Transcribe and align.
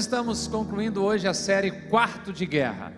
estamos 0.00 0.46
concluindo 0.46 1.04
hoje 1.04 1.28
a 1.28 1.34
série 1.34 1.70
Quarto 1.70 2.32
de 2.32 2.46
Guerra. 2.46 2.90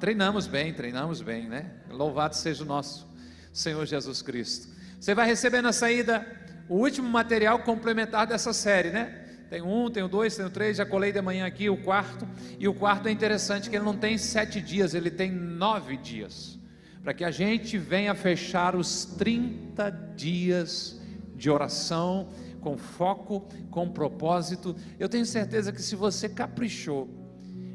Treinamos 0.00 0.48
bem, 0.48 0.74
treinamos 0.74 1.22
bem, 1.22 1.48
né? 1.48 1.70
Louvado 1.88 2.34
seja 2.34 2.64
o 2.64 2.66
nosso 2.66 3.08
Senhor 3.52 3.86
Jesus 3.86 4.22
Cristo. 4.22 4.74
Você 4.98 5.14
vai 5.14 5.26
receber 5.26 5.62
na 5.62 5.72
saída 5.72 6.26
o 6.68 6.74
último 6.74 7.08
material 7.08 7.60
complementar 7.60 8.26
dessa 8.26 8.52
série, 8.52 8.90
né? 8.90 9.24
Tem 9.48 9.62
um, 9.62 9.88
tem 9.88 10.02
o 10.02 10.08
dois, 10.08 10.36
tem 10.36 10.46
o 10.46 10.50
três, 10.50 10.78
já 10.78 10.84
colei 10.84 11.12
de 11.12 11.22
manhã 11.22 11.46
aqui 11.46 11.70
o 11.70 11.76
quarto. 11.76 12.26
E 12.58 12.66
o 12.66 12.74
quarto 12.74 13.06
é 13.06 13.12
interessante 13.12 13.70
que 13.70 13.76
ele 13.76 13.84
não 13.84 13.96
tem 13.96 14.18
sete 14.18 14.60
dias, 14.60 14.94
ele 14.94 15.12
tem 15.12 15.30
nove 15.30 15.96
dias. 15.96 16.58
Para 17.04 17.14
que 17.14 17.22
a 17.22 17.30
gente 17.30 17.78
venha 17.78 18.16
fechar 18.16 18.74
os 18.74 19.04
30 19.04 19.90
dias 20.16 21.00
de 21.36 21.48
oração 21.48 22.30
com 22.64 22.78
foco, 22.78 23.46
com 23.70 23.90
propósito. 23.90 24.74
Eu 24.98 25.06
tenho 25.06 25.26
certeza 25.26 25.70
que 25.70 25.82
se 25.82 25.94
você 25.94 26.30
caprichou 26.30 27.06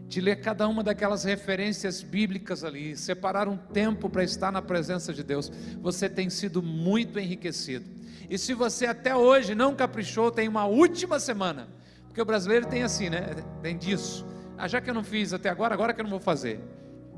de 0.07 0.19
ler 0.19 0.41
cada 0.41 0.67
uma 0.67 0.81
daquelas 0.81 1.23
referências 1.23 2.01
bíblicas 2.01 2.63
ali, 2.63 2.97
separar 2.97 3.47
um 3.47 3.55
tempo 3.55 4.09
para 4.09 4.23
estar 4.23 4.51
na 4.51 4.63
presença 4.63 5.13
de 5.13 5.23
Deus, 5.23 5.51
você 5.79 6.09
tem 6.09 6.27
sido 6.31 6.63
muito 6.63 7.19
enriquecido. 7.19 7.85
E 8.27 8.35
se 8.35 8.55
você 8.55 8.87
até 8.87 9.15
hoje 9.15 9.53
não 9.53 9.75
caprichou, 9.75 10.31
tem 10.31 10.47
uma 10.47 10.65
última 10.65 11.19
semana, 11.19 11.67
porque 12.07 12.19
o 12.19 12.25
brasileiro 12.25 12.65
tem 12.65 12.81
assim, 12.81 13.11
né? 13.11 13.35
Tem 13.61 13.77
disso. 13.77 14.25
Ah, 14.57 14.67
já 14.67 14.81
que 14.81 14.89
eu 14.89 14.93
não 14.95 15.03
fiz 15.03 15.31
até 15.31 15.49
agora, 15.49 15.75
agora 15.75 15.93
que 15.93 16.01
eu 16.01 16.03
não 16.03 16.09
vou 16.09 16.19
fazer. 16.19 16.59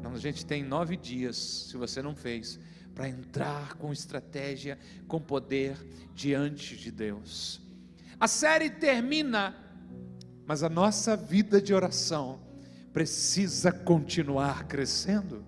Não, 0.01 0.12
a 0.12 0.20
gente 0.20 0.45
tem 0.45 0.62
nove 0.62 0.98
dias, 0.98 1.38
se 1.70 1.77
você 1.77 2.01
não 2.01 2.15
fez, 2.15 2.59
para 2.93 3.07
entrar 3.07 3.76
com 3.76 3.93
estratégia, 3.93 4.77
com 5.07 5.21
poder 5.21 5.77
diante 6.13 6.76
de 6.76 6.91
Deus. 6.91 7.60
A 8.21 8.27
série 8.27 8.70
termina, 8.70 9.55
mas 10.45 10.62
a 10.62 10.70
nossa 10.70 11.17
vida 11.17 11.59
de 11.59 11.73
oração 11.73 12.39
precisa 12.93 13.71
continuar 13.71 14.68
crescendo. 14.68 15.43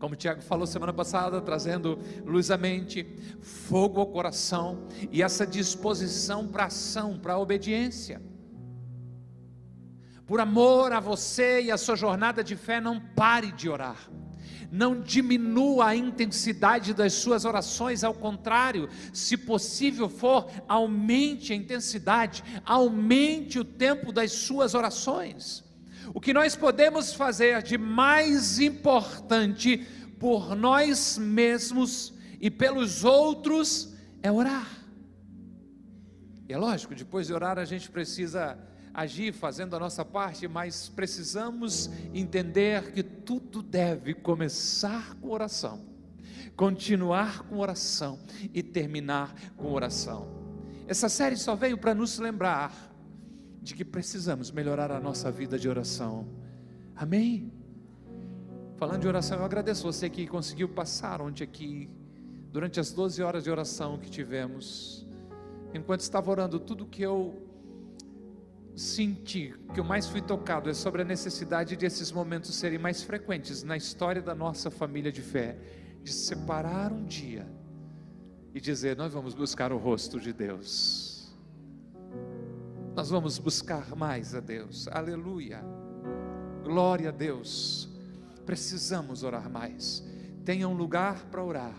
Como 0.00 0.14
o 0.14 0.16
Tiago 0.16 0.42
falou 0.42 0.66
semana 0.66 0.92
passada, 0.92 1.40
trazendo 1.40 1.96
luz 2.24 2.50
à 2.50 2.56
mente, 2.56 3.06
fogo 3.40 4.00
ao 4.00 4.08
coração 4.08 4.88
e 5.12 5.22
essa 5.22 5.46
disposição 5.46 6.48
para 6.48 6.64
ação, 6.64 7.16
para 7.16 7.38
obediência. 7.38 8.20
Por 10.26 10.40
amor 10.40 10.92
a 10.92 10.98
você 10.98 11.62
e 11.62 11.70
a 11.70 11.78
sua 11.78 11.94
jornada 11.94 12.42
de 12.42 12.56
fé, 12.56 12.80
não 12.80 12.98
pare 12.98 13.52
de 13.52 13.68
orar 13.68 14.10
não 14.70 15.00
diminua 15.00 15.88
a 15.88 15.96
intensidade 15.96 16.92
das 16.94 17.12
suas 17.12 17.44
orações, 17.44 18.04
ao 18.04 18.14
contrário, 18.14 18.88
se 19.12 19.36
possível 19.36 20.08
for, 20.08 20.50
aumente 20.68 21.52
a 21.52 21.56
intensidade, 21.56 22.42
aumente 22.64 23.58
o 23.58 23.64
tempo 23.64 24.12
das 24.12 24.32
suas 24.32 24.74
orações. 24.74 25.64
O 26.14 26.20
que 26.20 26.32
nós 26.32 26.54
podemos 26.54 27.12
fazer 27.12 27.62
de 27.62 27.76
mais 27.76 28.58
importante 28.58 29.86
por 30.18 30.54
nós 30.54 31.18
mesmos 31.18 32.14
e 32.40 32.50
pelos 32.50 33.04
outros 33.04 33.94
é 34.22 34.30
orar. 34.30 34.68
E 36.48 36.52
é 36.52 36.58
lógico, 36.58 36.94
depois 36.94 37.26
de 37.26 37.32
orar 37.32 37.58
a 37.58 37.64
gente 37.64 37.90
precisa 37.90 38.56
agir 38.96 39.30
fazendo 39.30 39.76
a 39.76 39.78
nossa 39.78 40.06
parte, 40.06 40.48
mas 40.48 40.88
precisamos 40.88 41.90
entender 42.14 42.92
que 42.92 43.02
tudo 43.02 43.62
deve 43.62 44.14
começar 44.14 45.14
com 45.16 45.28
oração, 45.28 45.84
continuar 46.56 47.42
com 47.42 47.58
oração 47.58 48.18
e 48.54 48.62
terminar 48.62 49.34
com 49.54 49.70
oração. 49.70 50.26
Essa 50.88 51.10
série 51.10 51.36
só 51.36 51.54
veio 51.54 51.76
para 51.76 51.94
nos 51.94 52.18
lembrar 52.18 52.72
de 53.60 53.74
que 53.74 53.84
precisamos 53.84 54.50
melhorar 54.50 54.90
a 54.90 54.98
nossa 54.98 55.30
vida 55.30 55.58
de 55.58 55.68
oração. 55.68 56.26
Amém? 56.94 57.52
Falando 58.78 59.02
de 59.02 59.08
oração, 59.08 59.36
eu 59.36 59.44
agradeço 59.44 59.82
você 59.82 60.08
que 60.08 60.26
conseguiu 60.26 60.70
passar 60.70 61.20
onde 61.20 61.44
aqui, 61.44 61.90
durante 62.50 62.80
as 62.80 62.94
12 62.94 63.22
horas 63.22 63.44
de 63.44 63.50
oração 63.50 63.98
que 63.98 64.08
tivemos. 64.08 65.06
Enquanto 65.74 66.00
estava 66.00 66.30
orando, 66.30 66.58
tudo 66.58 66.86
que 66.86 67.02
eu 67.02 67.45
senti, 68.76 69.54
que 69.72 69.80
eu 69.80 69.84
mais 69.84 70.06
fui 70.06 70.20
tocado, 70.20 70.68
é 70.68 70.74
sobre 70.74 71.00
a 71.00 71.04
necessidade 71.04 71.74
de 71.76 71.86
esses 71.86 72.12
momentos 72.12 72.54
serem 72.54 72.78
mais 72.78 73.02
frequentes 73.02 73.62
na 73.62 73.74
história 73.74 74.20
da 74.20 74.34
nossa 74.34 74.70
família 74.70 75.10
de 75.10 75.22
fé, 75.22 75.56
de 76.02 76.12
separar 76.12 76.92
um 76.92 77.04
dia 77.04 77.48
e 78.54 78.60
dizer: 78.60 78.94
Nós 78.94 79.14
vamos 79.14 79.34
buscar 79.34 79.72
o 79.72 79.78
rosto 79.78 80.20
de 80.20 80.30
Deus, 80.30 81.34
nós 82.94 83.08
vamos 83.08 83.38
buscar 83.38 83.96
mais 83.96 84.34
a 84.34 84.40
Deus, 84.40 84.86
aleluia, 84.88 85.64
glória 86.62 87.08
a 87.08 87.12
Deus. 87.12 87.88
Precisamos 88.44 89.22
orar 89.22 89.50
mais, 89.50 90.04
tenha 90.44 90.68
um 90.68 90.74
lugar 90.74 91.24
para 91.30 91.42
orar. 91.42 91.74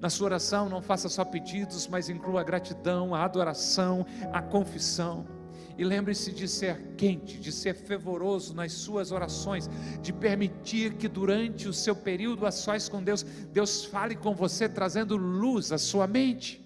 Na 0.00 0.10
sua 0.10 0.26
oração, 0.26 0.68
não 0.68 0.82
faça 0.82 1.08
só 1.08 1.24
pedidos, 1.24 1.86
mas 1.86 2.08
inclua 2.08 2.40
a 2.40 2.44
gratidão, 2.44 3.14
a 3.14 3.24
adoração, 3.24 4.04
a 4.32 4.42
confissão. 4.42 5.24
E 5.82 5.84
lembre-se 5.84 6.30
de 6.30 6.46
ser 6.46 6.94
quente, 6.96 7.40
de 7.40 7.50
ser 7.50 7.74
fervoroso 7.74 8.54
nas 8.54 8.70
suas 8.70 9.10
orações, 9.10 9.68
de 10.00 10.12
permitir 10.12 10.94
que 10.94 11.08
durante 11.08 11.66
o 11.66 11.72
seu 11.72 11.96
período 11.96 12.46
a 12.46 12.52
sós 12.52 12.88
com 12.88 13.02
Deus, 13.02 13.24
Deus 13.24 13.84
fale 13.86 14.14
com 14.14 14.32
você, 14.32 14.68
trazendo 14.68 15.16
luz 15.16 15.72
à 15.72 15.78
sua 15.78 16.06
mente. 16.06 16.64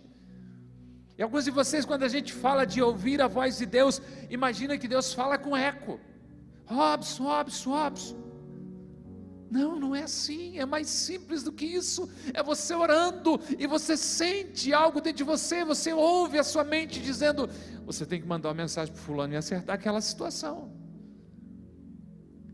E 1.17 1.23
alguns 1.23 1.47
de 1.47 1.51
vocês, 1.51 1.87
quando 1.87 2.03
a 2.03 2.09
gente 2.09 2.31
fala 2.31 2.67
de 2.67 2.83
ouvir 2.83 3.23
a 3.23 3.27
voz 3.27 3.57
de 3.57 3.65
Deus, 3.65 4.03
imagina 4.29 4.77
que 4.77 4.87
Deus 4.87 5.15
fala 5.15 5.39
com 5.39 5.57
eco. 5.57 5.99
Robson, 6.67 7.25
Robson, 7.25 7.71
Robson. 7.71 8.26
Não, 9.51 9.79
não 9.79 9.95
é 9.95 10.03
assim, 10.03 10.59
é 10.59 10.67
mais 10.67 10.89
simples 10.89 11.43
do 11.43 11.53
que 11.53 11.65
isso. 11.65 12.09
É 12.35 12.43
você 12.43 12.75
orando 12.75 13.41
e 13.59 13.67
você 13.67 13.97
sente 13.97 14.73
algo 14.73 15.01
dentro 15.01 15.19
de 15.19 15.25
você, 15.25 15.65
você 15.65 15.93
ouve 15.93 16.39
a 16.39 16.45
sua 16.45 16.65
mente 16.65 17.01
dizendo: 17.01 17.49
você 17.85 18.05
tem 18.05 18.21
que 18.21 18.27
mandar 18.27 18.49
uma 18.49 18.55
mensagem 18.55 18.93
para 18.93 19.03
fulano 19.03 19.35
e 19.35 19.37
acertar 19.37 19.77
aquela 19.77 20.01
situação. 20.01 20.73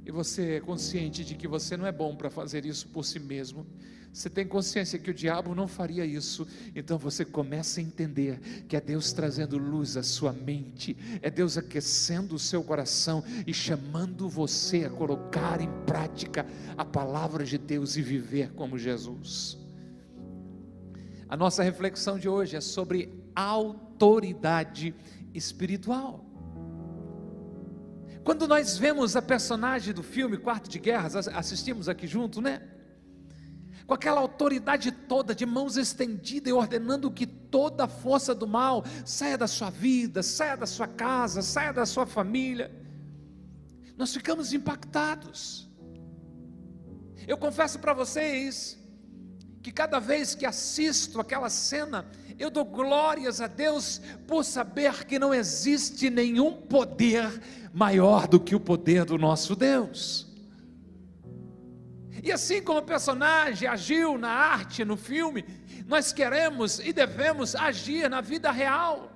E 0.04 0.10
você 0.10 0.56
é 0.56 0.60
consciente 0.60 1.24
de 1.24 1.34
que 1.34 1.46
você 1.46 1.76
não 1.76 1.86
é 1.86 1.92
bom 1.92 2.14
para 2.16 2.28
fazer 2.28 2.66
isso 2.66 2.88
por 2.88 3.04
si 3.04 3.20
mesmo. 3.20 3.66
Você 4.12 4.28
tem 4.28 4.46
consciência 4.46 4.98
que 4.98 5.10
o 5.10 5.14
diabo 5.14 5.54
não 5.54 5.66
faria 5.66 6.04
isso. 6.04 6.46
Então 6.76 6.98
você 6.98 7.24
começa 7.24 7.80
a 7.80 7.82
entender 7.82 8.38
que 8.68 8.76
é 8.76 8.80
Deus 8.80 9.10
trazendo 9.12 9.56
luz 9.56 9.96
à 9.96 10.02
sua 10.02 10.32
mente, 10.32 10.96
é 11.22 11.30
Deus 11.30 11.56
aquecendo 11.56 12.34
o 12.34 12.38
seu 12.38 12.62
coração 12.62 13.24
e 13.46 13.54
chamando 13.54 14.28
você 14.28 14.84
a 14.84 14.90
colocar 14.90 15.62
em 15.62 15.70
prática 15.86 16.46
a 16.76 16.84
palavra 16.84 17.44
de 17.44 17.56
Deus 17.56 17.96
e 17.96 18.02
viver 18.02 18.52
como 18.52 18.76
Jesus. 18.76 19.58
A 21.26 21.36
nossa 21.36 21.62
reflexão 21.62 22.18
de 22.18 22.28
hoje 22.28 22.56
é 22.56 22.60
sobre 22.60 23.10
autoridade 23.34 24.94
espiritual. 25.32 26.26
Quando 28.22 28.46
nós 28.46 28.76
vemos 28.76 29.16
a 29.16 29.22
personagem 29.22 29.94
do 29.94 30.02
filme 30.02 30.36
Quarto 30.36 30.68
de 30.68 30.78
Guerras, 30.78 31.16
assistimos 31.16 31.88
aqui 31.88 32.06
junto, 32.06 32.42
né? 32.42 32.71
Com 33.86 33.94
aquela 33.94 34.20
autoridade 34.20 34.92
toda, 34.92 35.34
de 35.34 35.44
mãos 35.44 35.76
estendidas 35.76 36.50
e 36.50 36.52
ordenando 36.52 37.10
que 37.10 37.26
toda 37.26 37.84
a 37.84 37.88
força 37.88 38.34
do 38.34 38.46
mal 38.46 38.84
saia 39.04 39.36
da 39.36 39.46
sua 39.46 39.70
vida, 39.70 40.22
saia 40.22 40.56
da 40.56 40.66
sua 40.66 40.86
casa, 40.86 41.42
saia 41.42 41.72
da 41.72 41.84
sua 41.84 42.06
família. 42.06 42.70
Nós 43.96 44.12
ficamos 44.12 44.52
impactados. 44.52 45.68
Eu 47.26 47.36
confesso 47.36 47.78
para 47.78 47.92
vocês 47.92 48.78
que 49.62 49.70
cada 49.70 50.00
vez 50.00 50.34
que 50.34 50.44
assisto 50.44 51.20
aquela 51.20 51.48
cena, 51.48 52.06
eu 52.38 52.50
dou 52.50 52.64
glórias 52.64 53.40
a 53.40 53.46
Deus 53.46 54.00
por 54.26 54.44
saber 54.44 55.04
que 55.04 55.18
não 55.18 55.32
existe 55.32 56.10
nenhum 56.10 56.52
poder 56.52 57.40
maior 57.72 58.26
do 58.26 58.40
que 58.40 58.54
o 58.54 58.60
poder 58.60 59.04
do 59.04 59.16
nosso 59.16 59.54
Deus. 59.54 60.31
E 62.22 62.30
assim 62.30 62.62
como 62.62 62.78
o 62.78 62.84
personagem 62.84 63.68
agiu 63.68 64.16
na 64.16 64.30
arte, 64.30 64.84
no 64.84 64.96
filme, 64.96 65.44
nós 65.86 66.12
queremos 66.12 66.78
e 66.78 66.92
devemos 66.92 67.56
agir 67.56 68.08
na 68.08 68.20
vida 68.20 68.50
real. 68.52 69.10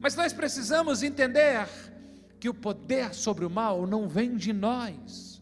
Mas 0.00 0.16
nós 0.16 0.32
precisamos 0.32 1.02
entender 1.02 1.68
que 2.40 2.48
o 2.48 2.54
poder 2.54 3.14
sobre 3.14 3.44
o 3.44 3.50
mal 3.50 3.86
não 3.86 4.08
vem 4.08 4.36
de 4.36 4.52
nós. 4.52 5.40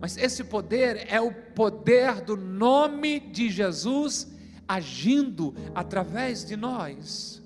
Mas 0.00 0.16
esse 0.16 0.42
poder 0.44 1.06
é 1.08 1.20
o 1.20 1.32
poder 1.32 2.20
do 2.20 2.36
nome 2.36 3.20
de 3.20 3.48
Jesus 3.48 4.28
agindo 4.66 5.54
através 5.74 6.44
de 6.44 6.56
nós. 6.56 7.42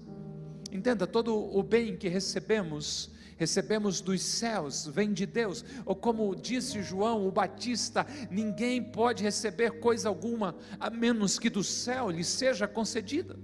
Entenda, 0.72 1.06
todo 1.06 1.34
o 1.34 1.62
bem 1.62 1.96
que 1.96 2.08
recebemos, 2.08 3.10
recebemos 3.36 4.00
dos 4.00 4.22
céus, 4.22 4.86
vem 4.86 5.12
de 5.12 5.26
Deus, 5.26 5.64
ou 5.84 5.96
como 5.96 6.34
disse 6.36 6.82
João 6.82 7.26
o 7.26 7.32
Batista, 7.32 8.06
ninguém 8.30 8.82
pode 8.82 9.22
receber 9.22 9.80
coisa 9.80 10.08
alguma 10.08 10.54
a 10.78 10.88
menos 10.90 11.38
que 11.38 11.50
do 11.50 11.64
céu 11.64 12.10
lhe 12.10 12.22
seja 12.22 12.68
concedida. 12.68 13.36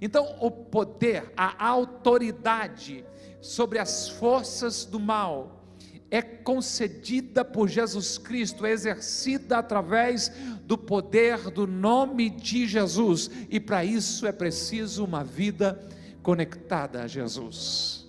Então, 0.00 0.36
o 0.40 0.50
poder, 0.50 1.32
a 1.36 1.66
autoridade 1.66 3.04
sobre 3.40 3.78
as 3.78 4.08
forças 4.08 4.84
do 4.84 5.00
mal 5.00 5.64
é 6.10 6.22
concedida 6.22 7.44
por 7.44 7.68
Jesus 7.68 8.18
Cristo, 8.18 8.64
é 8.64 8.70
exercida 8.70 9.58
através 9.58 10.30
do 10.64 10.78
poder 10.78 11.50
do 11.50 11.66
nome 11.66 12.30
de 12.30 12.66
Jesus, 12.68 13.30
e 13.50 13.58
para 13.58 13.84
isso 13.84 14.26
é 14.26 14.30
preciso 14.30 15.04
uma 15.04 15.24
vida 15.24 15.80
conectada 16.24 17.02
a 17.02 17.06
Jesus. 17.06 18.08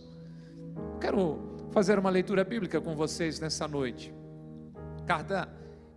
Quero 1.01 1.67
fazer 1.71 1.99
uma 1.99 2.09
leitura 2.09 2.45
bíblica 2.45 2.79
com 2.79 2.95
vocês 2.95 3.41
nessa 3.41 3.67
noite. 3.67 4.11
Carta 5.05 5.49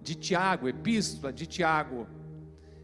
de 0.02 0.16
Tiago, 0.16 0.68
epístola 0.68 1.32
de 1.32 1.46
Tiago, 1.46 2.08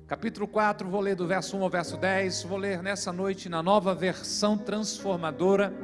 capítulo 0.07 0.47
4, 0.47 0.89
vou 0.89 1.01
ler 1.01 1.17
do 1.17 1.27
verso 1.27 1.57
1 1.57 1.65
ao 1.65 1.69
verso 1.69 1.97
10, 1.97 2.45
vou 2.45 2.57
ler 2.57 2.81
nessa 2.81 3.13
noite 3.13 3.49
na 3.49 3.61
nova 3.61 3.93
versão 3.93 4.57
transformadora. 4.57 5.75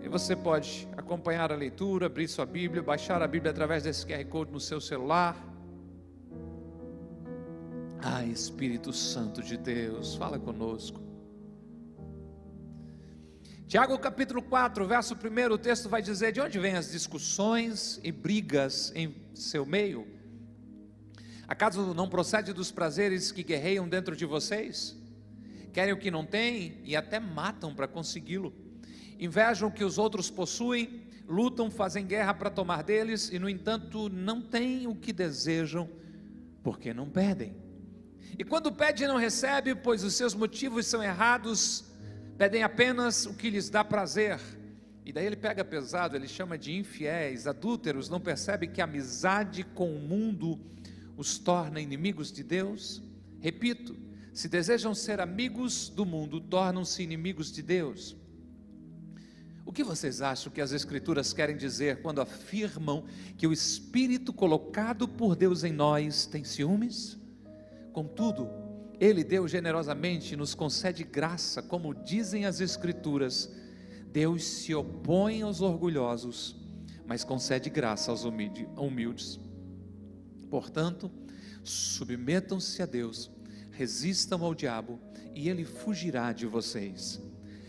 E 0.00 0.08
você 0.08 0.36
pode 0.36 0.88
acompanhar 0.96 1.50
a 1.50 1.56
leitura, 1.56 2.06
abrir 2.06 2.28
sua 2.28 2.46
Bíblia, 2.46 2.80
baixar 2.84 3.20
a 3.20 3.26
Bíblia 3.26 3.50
através 3.50 3.82
desse 3.82 4.06
QR 4.06 4.24
Code 4.26 4.52
no 4.52 4.60
seu 4.60 4.80
celular. 4.80 5.51
Ah, 8.04 8.24
Espírito 8.24 8.92
Santo 8.92 9.40
de 9.40 9.56
Deus, 9.56 10.16
fala 10.16 10.36
conosco. 10.36 11.00
Tiago 13.68 13.96
capítulo 13.96 14.42
4, 14.42 14.84
verso 14.88 15.14
1, 15.14 15.52
o 15.52 15.56
texto 15.56 15.88
vai 15.88 16.02
dizer: 16.02 16.32
De 16.32 16.40
onde 16.40 16.58
vêm 16.58 16.74
as 16.74 16.90
discussões 16.90 18.00
e 18.02 18.10
brigas 18.10 18.92
em 18.96 19.14
seu 19.32 19.64
meio? 19.64 20.04
Acaso 21.46 21.94
não 21.94 22.08
procede 22.08 22.52
dos 22.52 22.72
prazeres 22.72 23.30
que 23.30 23.44
guerreiam 23.44 23.88
dentro 23.88 24.16
de 24.16 24.26
vocês? 24.26 25.00
Querem 25.72 25.94
o 25.94 25.98
que 25.98 26.10
não 26.10 26.26
têm 26.26 26.80
e 26.82 26.96
até 26.96 27.20
matam 27.20 27.72
para 27.72 27.86
consegui-lo. 27.86 28.52
Invejam 29.16 29.68
o 29.68 29.72
que 29.72 29.84
os 29.84 29.96
outros 29.96 30.28
possuem, 30.28 31.06
lutam, 31.28 31.70
fazem 31.70 32.04
guerra 32.04 32.34
para 32.34 32.50
tomar 32.50 32.82
deles 32.82 33.30
e, 33.30 33.38
no 33.38 33.48
entanto, 33.48 34.08
não 34.08 34.42
têm 34.42 34.88
o 34.88 34.94
que 34.96 35.12
desejam, 35.12 35.88
porque 36.64 36.92
não 36.92 37.08
pedem. 37.08 37.62
E 38.38 38.44
quando 38.44 38.72
pede, 38.72 39.06
não 39.06 39.16
recebe, 39.16 39.74
pois 39.74 40.02
os 40.04 40.14
seus 40.14 40.34
motivos 40.34 40.86
são 40.86 41.02
errados 41.02 41.92
pedem 42.42 42.64
apenas 42.64 43.24
o 43.24 43.34
que 43.34 43.48
lhes 43.48 43.70
dá 43.70 43.84
prazer. 43.84 44.40
E 45.04 45.12
daí 45.12 45.26
ele 45.26 45.36
pega 45.36 45.64
pesado, 45.64 46.16
ele 46.16 46.26
chama 46.26 46.58
de 46.58 46.72
infiéis, 46.72 47.46
adúlteros, 47.46 48.08
não 48.08 48.20
percebe 48.20 48.66
que 48.66 48.80
a 48.80 48.84
amizade 48.84 49.62
com 49.62 49.94
o 49.94 50.00
mundo 50.00 50.60
os 51.16 51.38
torna 51.38 51.80
inimigos 51.80 52.32
de 52.32 52.42
Deus? 52.42 53.00
Repito, 53.40 53.96
se 54.32 54.48
desejam 54.48 54.92
ser 54.92 55.20
amigos 55.20 55.88
do 55.88 56.04
mundo, 56.04 56.40
tornam-se 56.40 57.00
inimigos 57.00 57.52
de 57.52 57.62
Deus. 57.62 58.16
O 59.64 59.72
que 59.72 59.84
vocês 59.84 60.20
acham 60.20 60.52
que 60.52 60.60
as 60.60 60.72
Escrituras 60.72 61.32
querem 61.32 61.56
dizer 61.56 62.02
quando 62.02 62.20
afirmam 62.20 63.04
que 63.36 63.46
o 63.46 63.52
Espírito 63.52 64.32
colocado 64.32 65.06
por 65.06 65.36
Deus 65.36 65.62
em 65.62 65.72
nós 65.72 66.26
tem 66.26 66.42
ciúmes? 66.42 67.16
Contudo, 67.92 68.48
ele, 68.98 69.24
Deus, 69.24 69.50
generosamente 69.50 70.36
nos 70.36 70.54
concede 70.54 71.04
graça, 71.04 71.62
como 71.62 71.94
dizem 71.94 72.46
as 72.46 72.60
Escrituras. 72.60 73.50
Deus 74.12 74.44
se 74.44 74.74
opõe 74.74 75.42
aos 75.42 75.60
orgulhosos, 75.60 76.56
mas 77.06 77.24
concede 77.24 77.68
graça 77.68 78.10
aos 78.10 78.24
humildes. 78.24 79.40
Portanto, 80.48 81.10
submetam-se 81.64 82.82
a 82.82 82.86
Deus, 82.86 83.30
resistam 83.70 84.44
ao 84.44 84.54
diabo, 84.54 85.00
e 85.34 85.48
ele 85.48 85.64
fugirá 85.64 86.32
de 86.32 86.46
vocês. 86.46 87.20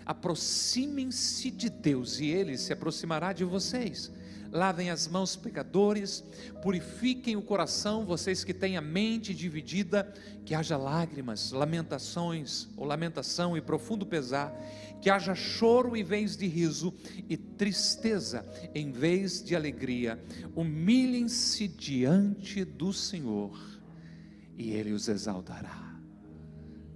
Aproximem-se 0.05 1.49
de 1.49 1.69
Deus, 1.69 2.19
e 2.19 2.27
ele 2.27 2.57
se 2.57 2.73
aproximará 2.73 3.31
de 3.31 3.43
vocês 3.43 4.11
lavem 4.53 4.91
as 4.91 5.07
mãos, 5.07 5.35
pecadores, 5.35 6.23
purifiquem 6.61 7.35
o 7.35 7.41
coração, 7.41 8.05
vocês 8.05 8.43
que 8.43 8.53
têm 8.53 8.77
a 8.77 8.81
mente 8.81 9.33
dividida, 9.33 10.13
que 10.45 10.53
haja 10.53 10.77
lágrimas, 10.77 11.51
lamentações, 11.51 12.67
ou 12.77 12.85
lamentação 12.85 13.57
e 13.57 13.61
profundo 13.61 14.05
pesar, 14.05 14.53
que 15.01 15.09
haja 15.09 15.33
choro 15.33 15.97
em 15.97 16.03
vez 16.03 16.37
de 16.37 16.47
riso 16.47 16.93
e 17.27 17.35
tristeza 17.35 18.45
em 18.75 18.91
vez 18.91 19.43
de 19.43 19.55
alegria. 19.55 20.23
Humilhem-se 20.55 21.67
diante 21.67 22.63
do 22.63 22.93
Senhor 22.93 23.59
e 24.55 24.71
Ele 24.71 24.93
os 24.93 25.07
exaltará. 25.07 25.97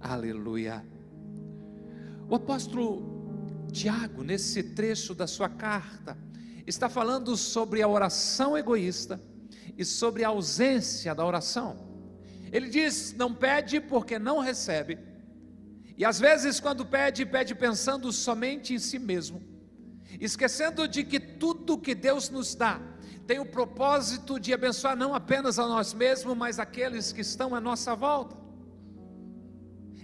Aleluia. 0.00 0.84
O 2.28 2.36
apóstolo 2.36 3.66
Tiago, 3.72 4.22
nesse 4.22 4.62
trecho 4.62 5.14
da 5.14 5.26
sua 5.26 5.48
carta, 5.48 6.16
está 6.68 6.88
falando 6.88 7.36
sobre 7.36 7.82
a 7.82 7.88
oração 7.88 8.56
egoísta 8.56 9.20
e 9.76 9.84
sobre 9.84 10.24
a 10.24 10.28
ausência 10.28 11.14
da 11.14 11.24
oração. 11.24 11.88
Ele 12.52 12.68
diz: 12.68 13.14
não 13.16 13.34
pede 13.34 13.80
porque 13.80 14.18
não 14.18 14.38
recebe, 14.38 14.98
e 15.98 16.04
às 16.04 16.20
vezes, 16.20 16.60
quando 16.60 16.86
pede, 16.86 17.26
pede 17.26 17.56
pensando 17.56 18.12
somente 18.12 18.72
em 18.72 18.78
si 18.78 19.00
mesmo, 19.00 19.42
esquecendo 20.20 20.86
de 20.86 21.02
que 21.02 21.18
tudo 21.18 21.76
que 21.76 21.92
Deus 21.92 22.30
nos 22.30 22.54
dá 22.54 22.80
tem 23.26 23.40
o 23.40 23.44
propósito 23.44 24.38
de 24.38 24.54
abençoar 24.54 24.96
não 24.96 25.12
apenas 25.12 25.58
a 25.58 25.66
nós 25.66 25.92
mesmos, 25.92 26.36
mas 26.36 26.58
aqueles 26.58 27.12
que 27.12 27.20
estão 27.20 27.52
à 27.52 27.60
nossa 27.60 27.94
volta. 27.94 28.36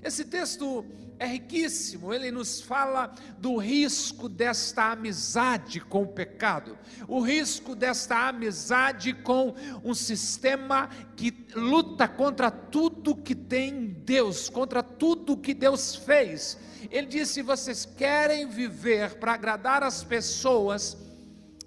Esse 0.02 0.24
texto 0.24 0.84
é 1.24 1.26
riquíssimo, 1.26 2.12
ele 2.12 2.30
nos 2.30 2.60
fala 2.60 3.14
do 3.38 3.56
risco 3.56 4.28
desta 4.28 4.92
amizade 4.92 5.80
com 5.80 6.02
o 6.02 6.06
pecado, 6.06 6.78
o 7.08 7.20
risco 7.20 7.74
desta 7.74 8.28
amizade 8.28 9.12
com 9.12 9.54
um 9.82 9.94
sistema 9.94 10.88
que 11.16 11.34
luta 11.54 12.06
contra 12.06 12.50
tudo 12.50 13.16
que 13.16 13.34
tem 13.34 13.86
Deus, 14.04 14.48
contra 14.48 14.82
tudo 14.82 15.36
que 15.36 15.54
Deus 15.54 15.96
fez. 15.96 16.58
Ele 16.90 17.06
disse: 17.06 17.42
vocês 17.42 17.84
querem 17.84 18.46
viver 18.46 19.14
para 19.14 19.32
agradar 19.32 19.82
as 19.82 20.04
pessoas 20.04 20.96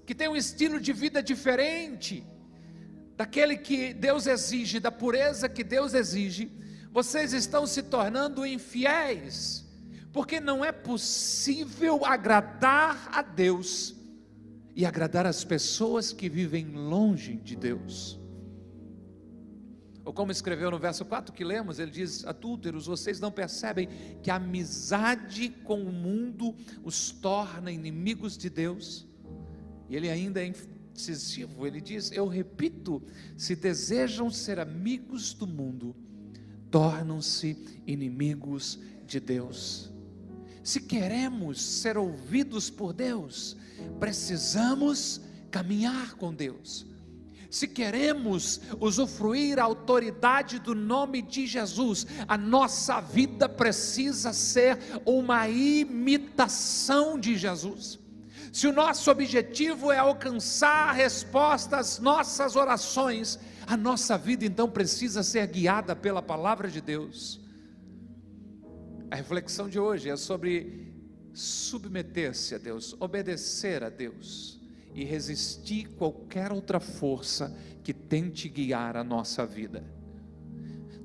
que 0.05 0.15
têm 0.15 0.29
um 0.29 0.35
estilo 0.35 0.79
de 0.79 0.93
vida 0.93 1.21
diferente 1.21 2.23
daquele 3.17 3.57
que 3.57 3.93
Deus 3.93 4.27
exige, 4.27 4.79
da 4.79 4.91
pureza 4.91 5.49
que 5.49 5.63
Deus 5.63 5.93
exige 5.95 6.51
vocês 6.91 7.33
estão 7.33 7.67
se 7.67 7.83
tornando 7.83 8.45
infiéis, 8.45 9.65
porque 10.11 10.39
não 10.39 10.63
é 10.63 10.71
possível 10.71 12.05
agradar 12.05 13.09
a 13.11 13.21
Deus 13.21 13.95
e 14.75 14.85
agradar 14.85 15.25
as 15.25 15.43
pessoas 15.43 16.13
que 16.13 16.29
vivem 16.29 16.67
longe 16.67 17.35
de 17.35 17.55
Deus. 17.55 18.19
Ou 20.07 20.13
como 20.13 20.31
escreveu 20.31 20.71
no 20.71 20.79
verso 20.79 21.03
4 21.03 21.33
que 21.33 21.43
lemos, 21.43 21.79
ele 21.79 21.91
diz: 21.91 22.25
Adúlteros, 22.25 22.85
vocês 22.85 23.19
não 23.19 23.29
percebem 23.29 23.89
que 24.23 24.31
a 24.31 24.35
amizade 24.35 25.49
com 25.49 25.81
o 25.81 25.91
mundo 25.91 26.55
os 26.81 27.11
torna 27.11 27.71
inimigos 27.71 28.37
de 28.37 28.49
Deus? 28.49 29.05
E 29.89 29.95
ele 29.97 30.09
ainda 30.09 30.41
é 30.41 30.53
incisivo, 30.93 31.67
ele 31.67 31.81
diz: 31.81 32.09
Eu 32.11 32.25
repito, 32.25 33.03
se 33.35 33.53
desejam 33.53 34.29
ser 34.29 34.59
amigos 34.59 35.33
do 35.33 35.45
mundo, 35.45 35.93
tornam-se 36.69 37.57
inimigos 37.85 38.79
de 39.05 39.19
Deus. 39.19 39.91
Se 40.63 40.81
queremos 40.81 41.61
ser 41.61 41.97
ouvidos 41.97 42.69
por 42.69 42.93
Deus, 42.93 43.55
precisamos 43.99 45.21
caminhar 45.49 46.15
com 46.15 46.33
Deus. 46.33 46.85
Se 47.49 47.67
queremos 47.67 48.59
usufruir 48.79 49.57
a 49.57 49.63
autoridade 49.63 50.59
do 50.59 50.75
nome 50.75 51.21
de 51.21 51.47
Jesus, 51.47 52.05
a 52.27 52.37
nossa 52.37 52.99
vida 52.99 53.47
precisa 53.47 54.33
ser 54.33 54.77
uma 55.05 55.47
imitação 55.47 57.17
de 57.17 57.37
Jesus. 57.37 57.97
Se 58.51 58.67
o 58.67 58.73
nosso 58.73 59.09
objetivo 59.09 59.91
é 59.91 59.97
alcançar 59.97 60.89
a 60.89 60.91
resposta 60.91 61.77
às 61.77 61.99
nossas 61.99 62.55
orações, 62.55 63.39
a 63.67 63.75
nossa 63.75 64.17
vida 64.17 64.45
então 64.45 64.69
precisa 64.69 65.21
ser 65.21 65.45
guiada 65.47 65.93
pela 65.93 66.21
palavra 66.21 66.69
de 66.69 66.79
Deus. 66.79 67.41
A 69.11 69.15
reflexão 69.17 69.67
de 69.67 69.77
hoje 69.77 70.09
é 70.09 70.15
sobre 70.15 70.93
submeter-se 71.33 72.55
a 72.55 72.57
Deus, 72.57 72.95
obedecer 72.97 73.83
a 73.83 73.89
Deus 73.89 74.57
e 74.93 75.03
resistir 75.03 75.89
qualquer 75.97 76.53
outra 76.53 76.79
força 76.79 77.53
que 77.83 77.93
tente 77.93 78.47
guiar 78.47 78.95
a 78.95 79.03
nossa 79.03 79.45
vida. 79.45 79.83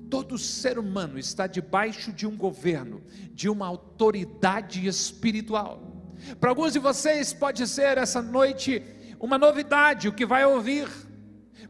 Todo 0.09 0.38
ser 0.38 0.78
humano 0.78 1.19
está 1.19 1.49
debaixo 1.49 2.12
de 2.12 2.28
um 2.28 2.37
governo, 2.37 3.02
de 3.33 3.49
uma 3.49 3.66
autoridade 3.66 4.87
espiritual. 4.87 6.07
Para 6.38 6.50
alguns 6.50 6.73
de 6.73 6.78
vocês 6.78 7.33
pode 7.33 7.66
ser 7.66 7.99
essa 7.99 8.23
noite 8.23 8.83
uma 9.19 9.37
novidade 9.37 10.09
o 10.09 10.12
que 10.12 10.25
vai 10.25 10.45
ouvir 10.45 10.88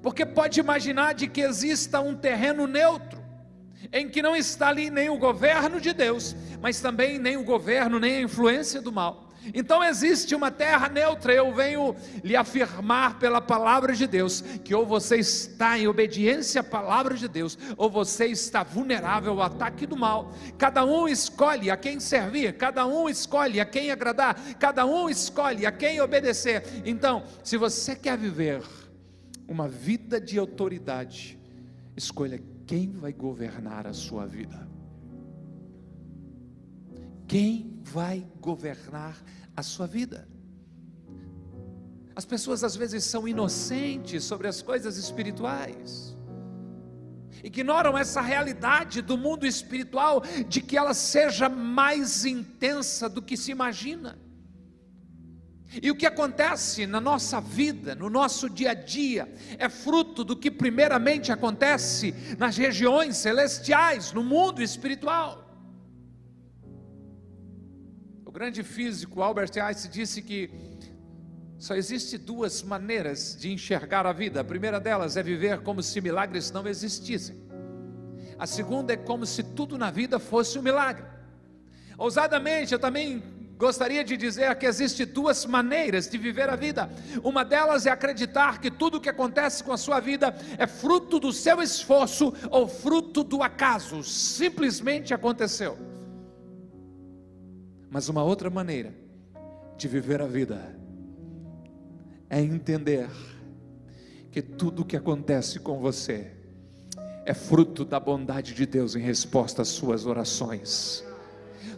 porque 0.02 0.26
pode 0.26 0.58
imaginar 0.58 1.14
de 1.14 1.28
que 1.28 1.40
exista 1.40 2.00
um 2.00 2.14
terreno 2.14 2.66
neutro 2.66 3.22
em 3.92 4.08
que 4.08 4.22
não 4.22 4.34
está 4.34 4.68
ali 4.68 4.90
nem 4.90 5.10
o 5.10 5.18
governo 5.18 5.80
de 5.80 5.92
Deus, 5.92 6.34
mas 6.60 6.80
também 6.80 7.18
nem 7.18 7.36
o 7.36 7.44
governo, 7.44 7.98
nem 7.98 8.16
a 8.16 8.22
influência 8.22 8.80
do 8.80 8.92
mal. 8.92 9.28
Então 9.54 9.82
existe 9.82 10.34
uma 10.34 10.50
terra 10.50 10.88
neutra. 10.88 11.32
Eu 11.32 11.52
venho 11.52 11.96
lhe 12.22 12.36
afirmar 12.36 13.18
pela 13.18 13.40
palavra 13.40 13.92
de 13.92 14.06
Deus 14.06 14.40
que 14.64 14.74
ou 14.74 14.86
você 14.86 15.16
está 15.16 15.78
em 15.78 15.88
obediência 15.88 16.60
à 16.60 16.64
palavra 16.64 17.16
de 17.16 17.26
Deus, 17.26 17.58
ou 17.76 17.90
você 17.90 18.26
está 18.26 18.62
vulnerável 18.62 19.32
ao 19.32 19.42
ataque 19.42 19.86
do 19.86 19.96
mal. 19.96 20.32
Cada 20.56 20.84
um 20.84 21.08
escolhe 21.08 21.70
a 21.70 21.76
quem 21.76 21.98
servir, 21.98 22.56
cada 22.56 22.86
um 22.86 23.08
escolhe 23.08 23.60
a 23.60 23.64
quem 23.64 23.90
agradar, 23.90 24.36
cada 24.58 24.86
um 24.86 25.08
escolhe 25.08 25.66
a 25.66 25.72
quem 25.72 26.00
obedecer. 26.00 26.62
Então, 26.84 27.24
se 27.42 27.56
você 27.56 27.96
quer 27.96 28.16
viver 28.16 28.62
uma 29.48 29.68
vida 29.68 30.20
de 30.20 30.38
autoridade, 30.38 31.38
escolha 31.96 32.42
quem 32.66 32.90
vai 32.90 33.12
governar 33.12 33.86
a 33.86 33.92
sua 33.92 34.26
vida. 34.26 34.68
Quem 37.26 37.78
vai 37.82 38.26
governar 38.40 39.16
a 39.56 39.62
sua 39.62 39.86
vida? 39.86 40.28
As 42.14 42.24
pessoas 42.24 42.62
às 42.62 42.76
vezes 42.76 43.04
são 43.04 43.26
inocentes 43.26 44.24
sobre 44.24 44.46
as 44.46 44.60
coisas 44.60 44.96
espirituais, 44.98 46.16
ignoram 47.42 47.96
essa 47.96 48.20
realidade 48.20 49.02
do 49.02 49.16
mundo 49.16 49.46
espiritual, 49.46 50.22
de 50.48 50.60
que 50.60 50.76
ela 50.76 50.94
seja 50.94 51.48
mais 51.48 52.24
intensa 52.24 53.08
do 53.08 53.22
que 53.22 53.36
se 53.36 53.50
imagina. 53.50 54.18
E 55.80 55.90
o 55.90 55.94
que 55.94 56.04
acontece 56.04 56.86
na 56.86 57.00
nossa 57.00 57.40
vida, 57.40 57.94
no 57.94 58.10
nosso 58.10 58.50
dia 58.50 58.72
a 58.72 58.74
dia, 58.74 59.32
é 59.58 59.68
fruto 59.68 60.22
do 60.22 60.36
que 60.36 60.50
primeiramente 60.50 61.32
acontece 61.32 62.14
nas 62.36 62.56
regiões 62.56 63.16
celestiais, 63.16 64.12
no 64.12 64.22
mundo 64.22 64.62
espiritual. 64.62 65.48
O 68.26 68.30
grande 68.30 68.62
físico 68.62 69.22
Albert 69.22 69.52
Einstein 69.56 69.90
disse 69.90 70.20
que 70.20 70.50
só 71.58 71.74
existe 71.74 72.18
duas 72.18 72.62
maneiras 72.62 73.36
de 73.38 73.50
enxergar 73.52 74.04
a 74.04 74.12
vida. 74.12 74.40
A 74.40 74.44
primeira 74.44 74.80
delas 74.80 75.16
é 75.16 75.22
viver 75.22 75.60
como 75.60 75.82
se 75.82 76.00
milagres 76.00 76.50
não 76.50 76.66
existissem. 76.66 77.40
A 78.38 78.46
segunda 78.46 78.92
é 78.92 78.96
como 78.96 79.24
se 79.24 79.42
tudo 79.42 79.78
na 79.78 79.90
vida 79.90 80.18
fosse 80.18 80.58
um 80.58 80.62
milagre. 80.62 81.04
Ousadamente, 81.96 82.72
eu 82.72 82.78
também 82.78 83.22
gostaria 83.62 84.02
de 84.02 84.16
dizer 84.16 84.56
que 84.56 84.66
existe 84.66 85.04
duas 85.04 85.46
maneiras 85.46 86.08
de 86.08 86.18
viver 86.18 86.50
a 86.50 86.56
vida. 86.56 86.90
Uma 87.22 87.44
delas 87.44 87.86
é 87.86 87.90
acreditar 87.90 88.60
que 88.60 88.68
tudo 88.68 88.96
o 88.96 89.00
que 89.00 89.08
acontece 89.08 89.62
com 89.62 89.70
a 89.70 89.76
sua 89.76 90.00
vida 90.00 90.34
é 90.58 90.66
fruto 90.66 91.20
do 91.20 91.32
seu 91.32 91.62
esforço 91.62 92.34
ou 92.50 92.66
fruto 92.66 93.22
do 93.22 93.40
acaso, 93.40 94.02
simplesmente 94.02 95.14
aconteceu. 95.14 95.78
Mas 97.88 98.08
uma 98.08 98.24
outra 98.24 98.50
maneira 98.50 98.92
de 99.78 99.86
viver 99.86 100.20
a 100.20 100.26
vida 100.26 100.76
é 102.28 102.40
entender 102.40 103.08
que 104.32 104.42
tudo 104.42 104.82
o 104.82 104.84
que 104.84 104.96
acontece 104.96 105.60
com 105.60 105.78
você 105.78 106.32
é 107.24 107.32
fruto 107.32 107.84
da 107.84 108.00
bondade 108.00 108.54
de 108.54 108.66
Deus 108.66 108.96
em 108.96 109.00
resposta 109.00 109.62
às 109.62 109.68
suas 109.68 110.04
orações. 110.04 111.04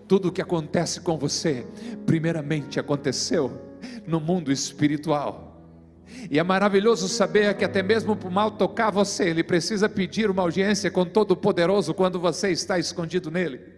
Tudo 0.06 0.28
o 0.28 0.32
que 0.32 0.42
acontece 0.42 1.00
com 1.00 1.18
você, 1.18 1.66
primeiramente 2.06 2.78
aconteceu 2.78 3.60
no 4.06 4.20
mundo 4.20 4.52
espiritual. 4.52 5.62
E 6.30 6.38
é 6.38 6.42
maravilhoso 6.42 7.08
saber 7.08 7.54
que 7.56 7.64
até 7.64 7.82
mesmo 7.82 8.14
para 8.14 8.28
o 8.28 8.32
mal 8.32 8.50
tocar 8.52 8.90
você, 8.90 9.28
ele 9.30 9.42
precisa 9.42 9.88
pedir 9.88 10.30
uma 10.30 10.42
audiência 10.42 10.90
com 10.90 11.04
todo 11.04 11.32
o 11.32 11.36
poderoso 11.36 11.94
quando 11.94 12.20
você 12.20 12.50
está 12.50 12.78
escondido 12.78 13.30
nele. 13.30 13.73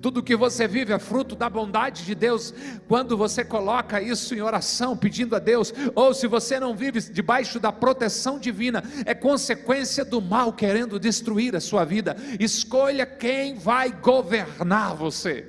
Tudo 0.00 0.22
que 0.22 0.34
você 0.34 0.66
vive 0.66 0.92
é 0.92 0.98
fruto 0.98 1.36
da 1.36 1.48
bondade 1.50 2.04
de 2.04 2.14
Deus. 2.14 2.54
Quando 2.88 3.16
você 3.16 3.44
coloca 3.44 4.00
isso 4.00 4.34
em 4.34 4.40
oração, 4.40 4.96
pedindo 4.96 5.36
a 5.36 5.38
Deus, 5.38 5.72
ou 5.94 6.14
se 6.14 6.26
você 6.26 6.58
não 6.58 6.74
vive 6.74 7.00
debaixo 7.00 7.60
da 7.60 7.70
proteção 7.70 8.38
divina, 8.38 8.82
é 9.04 9.14
consequência 9.14 10.04
do 10.04 10.20
mal 10.20 10.52
querendo 10.52 10.98
destruir 10.98 11.54
a 11.54 11.60
sua 11.60 11.84
vida. 11.84 12.16
Escolha 12.38 13.04
quem 13.04 13.54
vai 13.54 13.92
governar 13.92 14.94
você. 14.94 15.46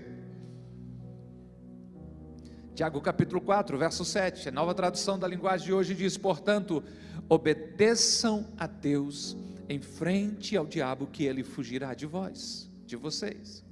Tiago 2.75 2.99
capítulo 2.99 3.39
4, 3.41 3.77
verso 3.77 4.03
7, 4.03 4.49
a 4.49 4.51
nova 4.51 4.73
tradução 4.73 5.19
da 5.19 5.27
linguagem 5.27 5.67
de 5.67 5.73
hoje 5.73 5.93
diz: 5.93 6.17
Portanto, 6.17 6.83
obedeçam 7.29 8.47
a 8.57 8.65
Deus 8.65 9.37
em 9.69 9.79
frente 9.79 10.57
ao 10.57 10.65
diabo, 10.65 11.07
que 11.07 11.23
ele 11.23 11.43
fugirá 11.43 11.93
de 11.93 12.05
vós, 12.05 12.69
de 12.85 12.95
vocês. 12.95 13.70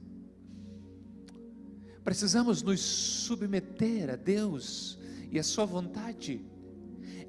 Precisamos 2.10 2.64
nos 2.64 2.80
submeter 2.80 4.10
a 4.10 4.16
Deus 4.16 4.98
e 5.32 5.38
a 5.38 5.44
Sua 5.44 5.64
vontade. 5.64 6.44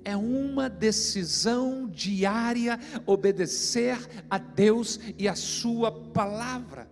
É 0.03 0.17
uma 0.17 0.71
decisão 0.71 1.87
diária 1.87 2.81
obedecer 3.05 3.99
a 4.31 4.39
Deus 4.39 4.99
e 5.19 5.29
a 5.29 5.35
Sua 5.35 5.93
palavra, 5.93 6.91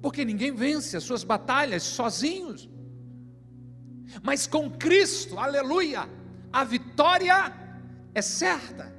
porque 0.00 0.24
ninguém 0.24 0.50
vence 0.50 0.96
as 0.96 1.04
suas 1.04 1.22
batalhas 1.22 1.82
sozinhos, 1.82 2.70
mas 4.22 4.46
com 4.46 4.70
Cristo, 4.70 5.38
aleluia, 5.38 6.08
a 6.50 6.64
vitória 6.64 7.52
é 8.14 8.22
certa. 8.22 8.95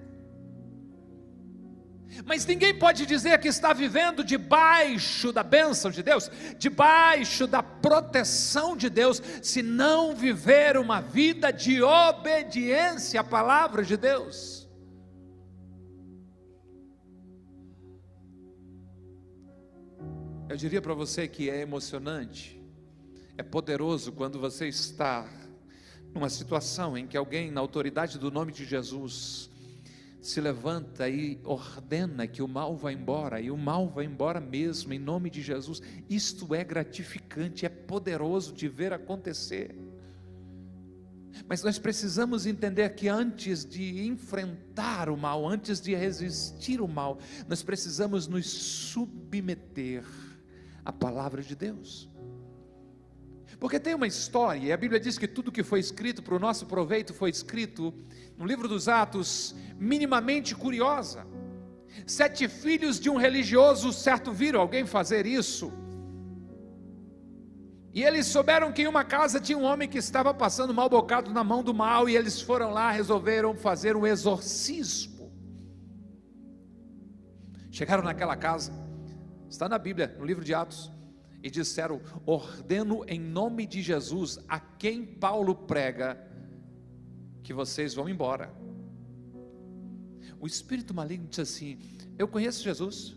Mas 2.26 2.46
ninguém 2.46 2.78
pode 2.78 3.06
dizer 3.06 3.40
que 3.40 3.48
está 3.48 3.74
vivendo 3.74 4.24
debaixo 4.24 5.32
da 5.32 5.44
bênção 5.44 5.92
de 5.92 6.02
Deus, 6.02 6.32
debaixo 6.58 7.46
da 7.46 7.62
proteção 7.62 8.76
de 8.76 8.90
Deus, 8.90 9.22
se 9.42 9.62
não 9.62 10.16
viver 10.16 10.78
uma 10.78 11.02
vida 11.02 11.52
de 11.52 11.82
obediência 11.82 13.22
à 13.22 13.24
palavra 13.24 13.84
de 13.84 13.98
Deus. 13.98 14.68
Eu 20.50 20.56
diria 20.56 20.82
para 20.82 20.94
você 20.94 21.28
que 21.28 21.50
é 21.50 21.60
emocionante, 21.60 22.62
é 23.38 23.44
poderoso 23.44 24.14
quando 24.14 24.40
você 24.40 24.68
está 24.68 25.28
numa 26.14 26.30
situação 26.30 26.98
em 26.98 27.06
que 27.06 27.18
alguém, 27.18 27.52
na 27.52 27.60
autoridade 27.60 28.18
do 28.18 28.32
nome 28.32 28.54
de 28.54 28.66
Jesus, 28.66 29.50
se 30.22 30.42
levanta 30.42 31.08
e 31.10 31.40
ordena 31.44 32.28
que 32.28 32.42
o 32.42 32.48
mal 32.48 32.76
vá 32.76 32.92
embora, 32.92 33.40
e 33.40 33.52
o 33.52 33.58
mal 33.58 33.88
vai 33.88 34.06
embora 34.06 34.40
mesmo, 34.40 34.94
em 34.94 35.00
nome 35.00 35.30
de 35.30 35.42
Jesus. 35.42 35.82
Isto 36.10 36.54
é 36.54 36.64
gratificante, 36.64 37.66
é 37.66 37.70
poderoso 37.70 38.54
de 38.54 38.68
ver 38.68 38.94
acontecer. 38.94 39.76
Mas 41.48 41.62
nós 41.64 41.78
precisamos 41.78 42.46
entender 42.46 42.90
que 42.96 43.08
antes 43.08 43.64
de 43.64 44.06
enfrentar 44.06 45.10
o 45.10 45.18
mal, 45.18 45.48
antes 45.48 45.80
de 45.80 45.94
resistir 45.94 46.82
o 46.82 46.88
mal, 46.88 47.20
nós 47.48 47.62
precisamos 47.62 48.28
nos 48.28 48.48
submeter 48.48 50.04
à 50.84 50.92
palavra 50.92 51.42
de 51.42 51.56
Deus. 51.56 52.10
Porque 53.60 53.80
tem 53.80 53.96
uma 53.96 54.06
história, 54.06 54.68
e 54.68 54.72
a 54.72 54.78
Bíblia 54.78 55.00
diz 55.00 55.18
que 55.18 55.28
tudo 55.28 55.52
que 55.52 55.64
foi 55.64 55.80
escrito 55.80 56.22
para 56.22 56.36
o 56.36 56.40
nosso 56.40 56.66
proveito 56.68 57.14
foi 57.14 57.32
escrito 57.32 57.94
no 58.38 58.46
livro 58.46 58.68
dos 58.68 58.88
Atos, 58.88 59.56
minimamente 59.80 60.54
curiosa. 60.56 61.26
Sete 62.06 62.48
filhos 62.48 63.00
de 63.00 63.10
um 63.10 63.18
religioso, 63.18 63.92
certo, 63.92 64.32
viram 64.32 64.62
alguém 64.62 64.86
fazer 64.86 65.26
isso. 65.26 65.74
E 67.92 68.04
eles 68.04 68.28
souberam 68.28 68.72
que 68.72 68.84
em 68.84 68.88
uma 68.88 69.04
casa 69.04 69.40
tinha 69.40 69.58
um 69.58 69.64
homem 69.64 69.90
que 69.90 69.98
estava 69.98 70.32
passando 70.32 70.72
mal 70.72 70.88
bocado 70.88 71.34
na 71.34 71.44
mão 71.44 71.64
do 71.64 71.74
mal, 71.74 72.08
e 72.08 72.16
eles 72.16 72.40
foram 72.40 72.70
lá, 72.70 72.92
resolveram 72.92 73.56
fazer 73.56 73.96
um 73.96 74.06
exorcismo. 74.06 75.32
Chegaram 77.72 78.04
naquela 78.04 78.36
casa, 78.36 78.72
está 79.50 79.68
na 79.68 79.80
Bíblia, 79.80 80.16
no 80.20 80.26
livro 80.26 80.44
de 80.44 80.54
Atos 80.54 80.96
e 81.42 81.50
disseram: 81.50 82.02
Ordeno 82.26 83.04
em 83.08 83.20
nome 83.20 83.66
de 83.66 83.82
Jesus 83.82 84.40
a 84.48 84.60
quem 84.60 85.06
Paulo 85.06 85.56
prega 85.56 86.26
que 87.44 87.54
vocês 87.54 87.94
vão 87.94 88.10
embora. 88.10 88.54
O 90.40 90.46
espírito 90.46 90.94
maligno 90.94 91.28
disse 91.28 91.42
assim: 91.42 91.80
Eu 92.18 92.28
conheço 92.28 92.64
Jesus, 92.64 93.16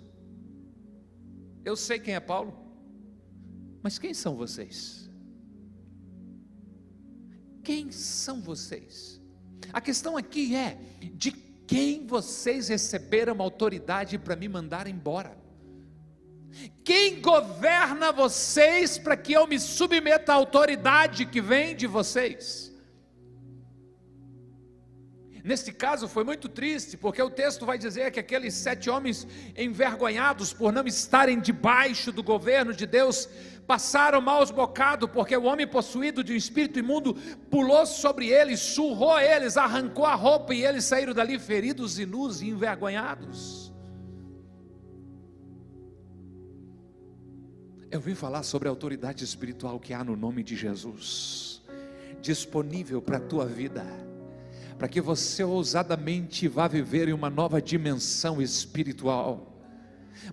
eu 1.65 1.77
sei 1.77 1.99
quem 1.99 2.15
é 2.15 2.21
Paulo, 2.21 2.57
mas 3.83 3.99
quem 3.99 4.15
são 4.15 4.37
vocês? 4.37 5.11
Quem 7.63 7.91
são 7.91 8.41
vocês? 8.41 9.21
A 9.73 9.81
questão 9.81 10.17
aqui 10.17 10.55
é: 10.55 10.79
de 11.15 11.33
quem 11.33 12.07
vocês 12.07 12.69
receberam 12.69 13.41
autoridade 13.41 14.19
para 14.19 14.37
me 14.37 14.49
mandar 14.49 14.87
embora? 14.87 15.39
Quem 16.85 17.21
governa 17.21 18.13
vocês 18.13 18.99
para 18.99 19.17
que 19.17 19.33
eu 19.33 19.47
me 19.47 19.59
submeta 19.59 20.33
à 20.33 20.37
autoridade 20.37 21.27
que 21.27 21.41
vem 21.41 21.77
de 21.77 21.87
vocês? 21.87 22.71
Neste 25.43 25.73
caso 25.73 26.07
foi 26.07 26.23
muito 26.23 26.49
triste, 26.49 26.97
porque 26.97 27.23
o 27.23 27.31
texto 27.31 27.65
vai 27.65 27.79
dizer 27.79 28.11
que 28.11 28.21
aqueles 28.21 28.55
sete 28.55 28.91
homens 28.91 29.27
envergonhados 29.57 30.53
por 30.53 30.73
não 30.73 30.87
estarem 30.87 31.41
debaixo 31.41 32.13
do 32.13 32.23
governo 32.23 32.75
de 32.75 32.87
Deus, 32.87 33.29
passaram 33.67 34.21
maus 34.21 34.51
bocados, 34.51 35.09
porque 35.11 35.37
o 35.37 35.45
homem 35.45 35.67
possuído 35.67 36.23
de 36.23 36.33
um 36.33 36.37
espírito 36.37 36.79
imundo 36.79 37.15
pulou 37.51 37.87
sobre 37.87 38.29
eles, 38.29 38.61
surrou 38.61 39.19
eles, 39.19 39.57
arrancou 39.57 40.05
a 40.05 40.15
roupa 40.15 40.55
e 40.55 40.65
eles 40.65 40.85
saíram 40.85 41.15
dali 41.15 41.39
feridos 41.39 41.99
e 41.99 42.05
nus 42.05 42.43
e 42.43 42.49
envergonhados. 42.49 43.70
Eu 47.91 48.01
vim 48.01 48.15
falar 48.15 48.43
sobre 48.43 48.69
a 48.69 48.71
autoridade 48.71 49.25
espiritual 49.25 49.81
que 49.81 49.93
há 49.93 50.05
no 50.05 50.17
nome 50.17 50.43
de 50.43 50.57
Jesus, 50.57 51.61
disponível 52.23 53.03
para 53.03 53.17
a 53.17 53.21
tua 53.21 53.47
vida 53.47 53.85
para 54.81 54.89
que 54.89 55.03
você 55.03 55.45
ousadamente 55.45 56.49
vá 56.49 56.67
viver 56.67 57.07
em 57.07 57.13
uma 57.13 57.29
nova 57.29 57.61
dimensão 57.61 58.41
espiritual. 58.41 59.63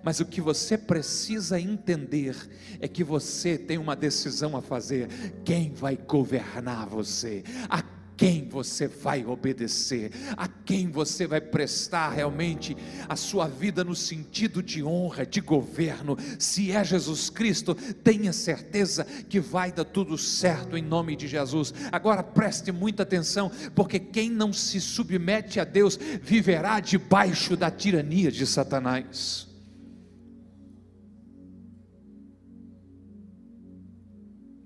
Mas 0.01 0.21
o 0.21 0.25
que 0.25 0.39
você 0.39 0.77
precisa 0.77 1.59
entender 1.59 2.33
é 2.79 2.87
que 2.87 3.03
você 3.03 3.57
tem 3.57 3.77
uma 3.77 3.93
decisão 3.93 4.55
a 4.55 4.61
fazer. 4.61 5.09
Quem 5.43 5.73
vai 5.73 5.97
governar 5.97 6.87
você? 6.87 7.43
A 7.69 7.83
quem 8.17 8.49
você 8.49 8.87
vai 8.87 9.23
obedecer, 9.23 10.11
a 10.35 10.47
quem 10.47 10.89
você 10.89 11.27
vai 11.27 11.39
prestar 11.39 12.09
realmente 12.09 12.75
a 13.07 13.15
sua 13.15 13.47
vida 13.47 13.83
no 13.83 13.95
sentido 13.95 14.63
de 14.63 14.83
honra, 14.83 15.23
de 15.23 15.39
governo. 15.39 16.17
Se 16.39 16.71
é 16.71 16.83
Jesus 16.83 17.29
Cristo, 17.29 17.75
tenha 17.75 18.33
certeza 18.33 19.05
que 19.05 19.39
vai 19.39 19.71
dar 19.71 19.85
tudo 19.85 20.17
certo 20.17 20.75
em 20.75 20.81
nome 20.81 21.15
de 21.15 21.27
Jesus. 21.27 21.71
Agora 21.91 22.23
preste 22.23 22.71
muita 22.71 23.03
atenção, 23.03 23.51
porque 23.75 23.99
quem 23.99 24.31
não 24.31 24.51
se 24.51 24.81
submete 24.81 25.59
a 25.59 25.63
Deus 25.63 25.97
viverá 26.21 26.79
debaixo 26.79 27.55
da 27.55 27.69
tirania 27.69 28.31
de 28.31 28.47
Satanás. 28.47 29.47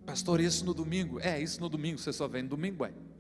Pastor, 0.06 0.40
isso 0.40 0.66
no 0.66 0.74
domingo? 0.74 1.20
É, 1.22 1.42
isso 1.42 1.60
no 1.60 1.68
domingo, 1.70 1.98
você 1.98 2.14
só 2.14 2.28
vem 2.28 2.46
domingo, 2.46 2.86
é. 2.86 3.11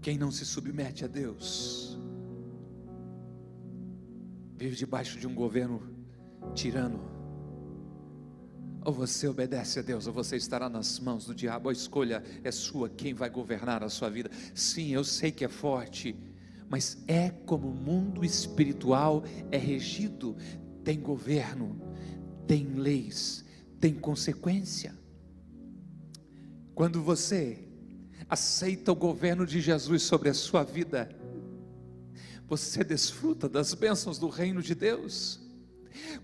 Quem 0.00 0.16
não 0.16 0.30
se 0.30 0.46
submete 0.46 1.04
a 1.04 1.08
Deus, 1.08 1.98
vive 4.56 4.74
debaixo 4.74 5.18
de 5.18 5.26
um 5.26 5.34
governo 5.34 5.82
tirano. 6.54 7.00
Ou 8.82 8.94
você 8.94 9.28
obedece 9.28 9.78
a 9.78 9.82
Deus, 9.82 10.06
ou 10.06 10.12
você 10.12 10.36
estará 10.36 10.70
nas 10.70 10.98
mãos 10.98 11.26
do 11.26 11.34
diabo. 11.34 11.68
A 11.68 11.72
escolha 11.72 12.22
é 12.42 12.50
sua, 12.50 12.88
quem 12.88 13.12
vai 13.12 13.28
governar 13.28 13.82
a 13.82 13.90
sua 13.90 14.08
vida. 14.08 14.30
Sim, 14.54 14.88
eu 14.88 15.04
sei 15.04 15.30
que 15.30 15.44
é 15.44 15.48
forte, 15.48 16.16
mas 16.68 16.96
é 17.06 17.28
como 17.28 17.68
o 17.68 17.74
mundo 17.74 18.24
espiritual 18.24 19.22
é 19.50 19.58
regido: 19.58 20.34
tem 20.82 20.98
governo, 20.98 21.78
tem 22.46 22.72
leis, 22.72 23.44
tem 23.78 23.94
consequência. 23.94 24.98
Quando 26.74 27.02
você 27.02 27.69
aceita 28.30 28.92
o 28.92 28.94
governo 28.94 29.44
de 29.44 29.60
Jesus 29.60 30.04
sobre 30.04 30.28
a 30.28 30.34
sua 30.34 30.62
vida, 30.62 31.10
você 32.46 32.84
desfruta 32.84 33.48
das 33.48 33.74
bênçãos 33.74 34.18
do 34.18 34.28
reino 34.28 34.62
de 34.62 34.74
Deus. 34.74 35.40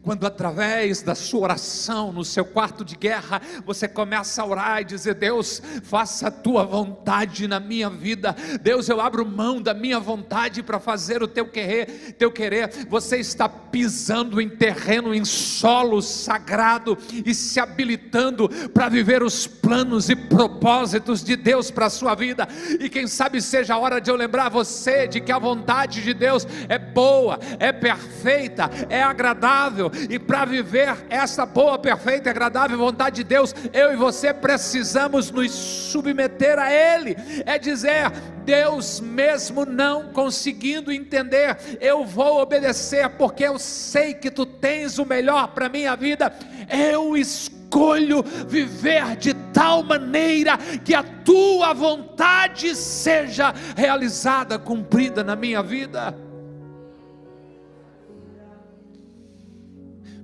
Quando 0.02 0.26
através 0.26 1.02
da 1.02 1.14
sua 1.14 1.40
oração 1.40 2.12
no 2.12 2.24
seu 2.24 2.44
quarto 2.44 2.84
de 2.84 2.96
guerra, 2.96 3.42
você 3.64 3.88
começa 3.88 4.40
a 4.40 4.46
orar 4.46 4.80
e 4.80 4.84
dizer: 4.84 5.14
Deus, 5.14 5.60
faça 5.82 6.28
a 6.28 6.30
tua 6.30 6.64
vontade 6.64 7.48
na 7.48 7.58
minha 7.58 7.90
vida. 7.90 8.34
Deus, 8.62 8.88
eu 8.88 9.00
abro 9.00 9.26
mão 9.26 9.60
da 9.60 9.74
minha 9.74 9.98
vontade 9.98 10.62
para 10.62 10.78
fazer 10.78 11.22
o 11.22 11.28
teu 11.28 11.46
querer, 11.48 12.14
teu 12.18 12.30
querer. 12.30 12.86
Você 12.88 13.18
está 13.18 13.48
pisando 13.48 14.40
em 14.40 14.48
terreno, 14.48 15.14
em 15.14 15.24
solo 15.24 16.00
sagrado 16.00 16.96
e 17.24 17.34
se 17.34 17.58
habilitando 17.58 18.48
para 18.72 18.88
viver 18.88 19.22
os 19.22 19.46
planos 19.46 20.08
e 20.08 20.14
propósitos 20.14 21.24
de 21.24 21.34
Deus 21.34 21.70
para 21.70 21.86
a 21.86 21.90
sua 21.90 22.14
vida. 22.14 22.46
E 22.78 22.88
quem 22.88 23.06
sabe 23.06 23.42
seja 23.42 23.74
a 23.74 23.78
hora 23.78 24.00
de 24.00 24.10
eu 24.10 24.16
lembrar 24.16 24.48
você 24.48 25.08
de 25.08 25.20
que 25.20 25.32
a 25.32 25.38
vontade 25.38 26.02
de 26.02 26.14
Deus 26.14 26.46
é 26.68 26.78
boa, 26.78 27.38
é 27.58 27.72
perfeita, 27.72 28.70
é 28.88 29.02
agradável 29.02 29.55
agradável, 29.56 29.90
e 30.10 30.18
para 30.18 30.44
viver 30.44 30.96
essa 31.08 31.46
boa, 31.46 31.78
perfeita 31.78 32.28
e 32.28 32.30
agradável 32.30 32.76
vontade 32.76 33.16
de 33.16 33.24
Deus, 33.24 33.54
eu 33.72 33.92
e 33.92 33.96
você 33.96 34.32
precisamos 34.32 35.30
nos 35.30 35.50
submeter 35.50 36.58
a 36.58 36.70
Ele, 36.70 37.16
é 37.46 37.58
dizer, 37.58 38.10
Deus, 38.44 39.00
mesmo 39.00 39.64
não 39.64 40.12
conseguindo 40.12 40.92
entender, 40.92 41.56
eu 41.80 42.04
vou 42.04 42.40
obedecer, 42.40 43.08
porque 43.10 43.44
eu 43.44 43.58
sei 43.58 44.14
que 44.14 44.30
tu 44.30 44.44
tens 44.44 44.98
o 44.98 45.06
melhor 45.06 45.48
para 45.48 45.68
minha 45.68 45.96
vida, 45.96 46.32
eu 46.68 47.16
escolho 47.16 48.22
viver 48.46 49.16
de 49.16 49.34
tal 49.52 49.82
maneira 49.82 50.56
que 50.84 50.94
a 50.94 51.02
tua 51.02 51.72
vontade 51.72 52.74
seja 52.76 53.52
realizada, 53.76 54.58
cumprida 54.58 55.24
na 55.24 55.34
minha 55.34 55.62
vida. 55.62 56.25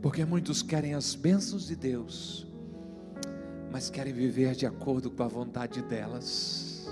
Porque 0.02 0.24
muitos 0.24 0.62
querem 0.62 0.94
as 0.94 1.14
bênçãos 1.14 1.64
de 1.64 1.76
Deus, 1.76 2.44
mas 3.70 3.88
querem 3.88 4.12
viver 4.12 4.56
de 4.56 4.66
acordo 4.66 5.08
com 5.08 5.22
a 5.22 5.28
vontade 5.28 5.80
delas. 5.80 6.88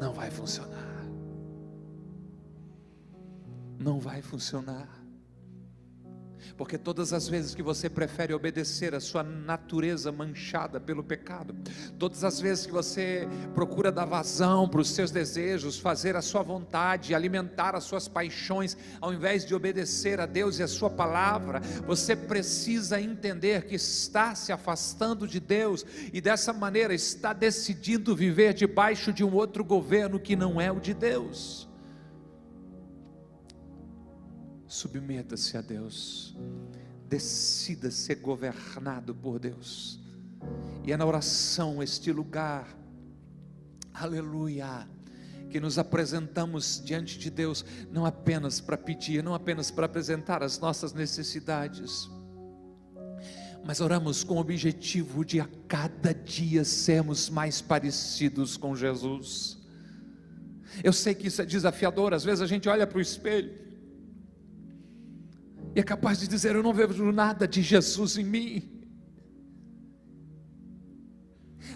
Não 0.00 0.14
vai 0.14 0.30
funcionar. 0.30 1.06
Não 3.78 4.00
vai 4.00 4.22
funcionar. 4.22 4.97
Porque 6.56 6.76
todas 6.76 7.12
as 7.12 7.28
vezes 7.28 7.54
que 7.54 7.62
você 7.62 7.88
prefere 7.88 8.34
obedecer 8.34 8.94
a 8.94 9.00
sua 9.00 9.22
natureza 9.22 10.10
manchada 10.10 10.80
pelo 10.80 11.02
pecado, 11.02 11.54
todas 11.98 12.24
as 12.24 12.40
vezes 12.40 12.66
que 12.66 12.72
você 12.72 13.28
procura 13.54 13.92
dar 13.92 14.04
vazão 14.04 14.68
para 14.68 14.80
os 14.80 14.90
seus 14.90 15.10
desejos, 15.10 15.78
fazer 15.78 16.16
a 16.16 16.22
sua 16.22 16.42
vontade, 16.42 17.14
alimentar 17.14 17.74
as 17.74 17.84
suas 17.84 18.08
paixões, 18.08 18.76
ao 19.00 19.12
invés 19.12 19.44
de 19.44 19.54
obedecer 19.54 20.20
a 20.20 20.26
Deus 20.26 20.58
e 20.58 20.62
a 20.62 20.68
sua 20.68 20.90
palavra, 20.90 21.60
você 21.86 22.16
precisa 22.16 23.00
entender 23.00 23.66
que 23.66 23.74
está 23.74 24.34
se 24.34 24.52
afastando 24.52 25.26
de 25.26 25.40
Deus 25.40 25.84
e 26.12 26.20
dessa 26.20 26.52
maneira 26.52 26.94
está 26.94 27.32
decidindo 27.32 28.14
viver 28.14 28.54
debaixo 28.54 29.12
de 29.12 29.24
um 29.24 29.34
outro 29.34 29.64
governo 29.64 30.18
que 30.18 30.36
não 30.36 30.60
é 30.60 30.70
o 30.70 30.80
de 30.80 30.94
Deus. 30.94 31.67
Submeta-se 34.68 35.56
a 35.56 35.62
Deus. 35.62 36.36
Decida 37.08 37.90
ser 37.90 38.16
governado 38.16 39.14
por 39.14 39.38
Deus. 39.38 39.98
E 40.84 40.92
é 40.92 40.96
na 40.96 41.06
oração 41.06 41.82
este 41.82 42.12
lugar, 42.12 42.68
aleluia, 43.94 44.86
que 45.50 45.58
nos 45.58 45.78
apresentamos 45.78 46.82
diante 46.84 47.18
de 47.18 47.30
Deus, 47.30 47.64
não 47.90 48.04
apenas 48.04 48.60
para 48.60 48.76
pedir, 48.76 49.24
não 49.24 49.34
apenas 49.34 49.70
para 49.70 49.86
apresentar 49.86 50.42
as 50.42 50.58
nossas 50.58 50.92
necessidades, 50.92 52.08
mas 53.64 53.80
oramos 53.80 54.22
com 54.22 54.34
o 54.36 54.40
objetivo 54.40 55.24
de 55.24 55.40
a 55.40 55.48
cada 55.66 56.14
dia 56.14 56.64
sermos 56.64 57.28
mais 57.30 57.60
parecidos 57.60 58.56
com 58.56 58.76
Jesus. 58.76 59.58
Eu 60.84 60.92
sei 60.92 61.14
que 61.14 61.28
isso 61.28 61.40
é 61.40 61.46
desafiador, 61.46 62.12
às 62.12 62.24
vezes 62.24 62.42
a 62.42 62.46
gente 62.46 62.68
olha 62.68 62.86
para 62.86 62.98
o 62.98 63.00
espelho 63.00 63.67
e 65.74 65.80
é 65.80 65.82
capaz 65.82 66.18
de 66.18 66.28
dizer: 66.28 66.54
Eu 66.54 66.62
não 66.62 66.72
vejo 66.72 67.12
nada 67.12 67.46
de 67.46 67.62
Jesus 67.62 68.16
em 68.16 68.24
mim. 68.24 68.78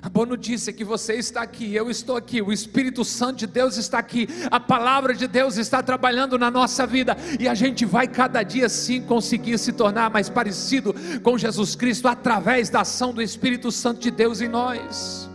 A 0.01 0.09
boa 0.09 0.27
notícia 0.27 0.71
é 0.71 0.73
que 0.73 0.85
você 0.85 1.15
está 1.15 1.43
aqui, 1.43 1.75
eu 1.75 1.89
estou 1.89 2.17
aqui, 2.17 2.43
o 2.43 2.53
Espírito 2.53 3.05
Santo 3.05 3.39
de 3.39 3.47
Deus 3.47 3.77
está 3.77 3.99
aqui, 3.99 4.27
a 4.51 4.59
palavra 4.59 5.15
de 5.15 5.29
Deus 5.29 5.57
está 5.57 5.81
trabalhando 5.81 6.37
na 6.37 6.51
nossa 6.51 6.85
vida 6.85 7.17
e 7.39 7.47
a 7.47 7.55
gente 7.55 7.85
vai 7.85 8.09
cada 8.09 8.43
dia 8.43 8.69
sim 8.69 9.03
conseguir 9.03 9.59
se 9.59 9.73
tornar 9.73 10.11
mais 10.11 10.29
parecido 10.29 10.93
com 11.23 11.39
Jesus 11.39 11.77
Cristo 11.77 12.09
através 12.09 12.69
da 12.69 12.81
ação 12.81 13.13
do 13.13 13.23
Espírito 13.23 13.71
Santo 13.71 14.01
de 14.01 14.11
Deus 14.11 14.41
em 14.41 14.49
nós. 14.49 15.31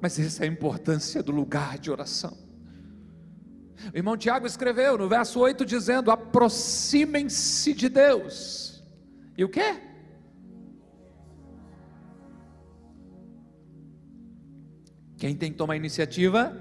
Mas 0.00 0.18
essa 0.18 0.44
é 0.44 0.48
a 0.48 0.52
importância 0.52 1.22
do 1.22 1.32
lugar 1.32 1.78
de 1.78 1.90
oração. 1.90 2.49
O 3.92 3.96
irmão 3.96 4.16
Tiago 4.16 4.46
escreveu 4.46 4.98
no 4.98 5.08
verso 5.08 5.40
8 5.40 5.64
dizendo: 5.64 6.10
aproximem-se 6.10 7.72
de 7.72 7.88
Deus. 7.88 8.84
E 9.36 9.44
o 9.44 9.48
que? 9.48 9.90
Quem 15.16 15.36
tem 15.36 15.52
que 15.52 15.58
tomar 15.58 15.76
iniciativa? 15.76 16.56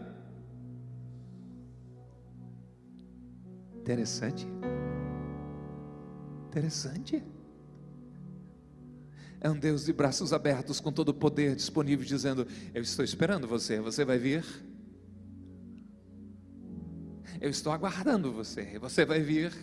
Interessante. 3.77 4.47
Interessante. 6.47 7.23
É 9.41 9.49
um 9.49 9.57
Deus 9.57 9.85
de 9.85 9.93
braços 9.93 10.33
abertos, 10.33 10.81
com 10.81 10.91
todo 10.91 11.09
o 11.09 11.13
poder 11.13 11.55
disponível, 11.55 12.05
dizendo: 12.05 12.45
Eu 12.73 12.81
estou 12.81 13.05
esperando 13.05 13.47
você, 13.47 13.79
você 13.79 14.03
vai 14.03 14.17
vir? 14.17 14.43
Eu 17.39 17.49
estou 17.49 17.71
aguardando 17.71 18.33
você, 18.33 18.77
você 18.79 19.05
vai 19.05 19.21
vir? 19.21 19.53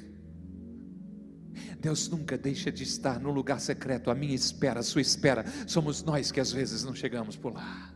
Deus 1.79 2.09
nunca 2.09 2.37
deixa 2.39 2.73
de 2.73 2.83
estar 2.83 3.21
no 3.21 3.31
lugar 3.31 3.61
secreto, 3.61 4.11
a 4.11 4.15
minha 4.15 4.35
espera, 4.35 4.81
a 4.81 4.83
sua 4.83 5.01
espera, 5.01 5.45
somos 5.67 6.03
nós 6.03 6.33
que 6.33 6.41
às 6.41 6.51
vezes 6.51 6.85
não 6.85 6.95
chegamos 6.95 7.37
por 7.37 7.53
lá. 7.53 7.95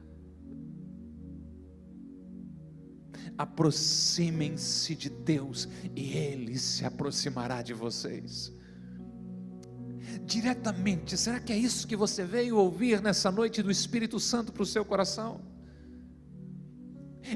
Aproximem-se 3.38 4.94
de 4.94 5.08
Deus 5.08 5.66
e 5.96 6.12
Ele 6.12 6.58
se 6.58 6.84
aproximará 6.84 7.62
de 7.62 7.72
vocês. 7.72 8.52
Diretamente, 10.24 11.16
será 11.16 11.40
que 11.40 11.52
é 11.52 11.56
isso 11.56 11.86
que 11.86 11.96
você 11.96 12.22
veio 12.24 12.56
ouvir 12.58 13.00
nessa 13.00 13.30
noite 13.30 13.62
do 13.62 13.70
Espírito 13.70 14.20
Santo 14.20 14.52
para 14.52 14.62
o 14.62 14.66
seu 14.66 14.84
coração? 14.84 15.40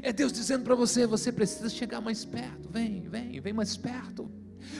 É 0.01 0.13
Deus 0.13 0.31
dizendo 0.31 0.63
para 0.63 0.75
você: 0.75 1.05
você 1.05 1.31
precisa 1.31 1.69
chegar 1.69 2.01
mais 2.01 2.25
perto, 2.25 2.69
vem, 2.69 3.01
vem, 3.09 3.39
vem 3.39 3.53
mais 3.53 3.75
perto 3.77 4.29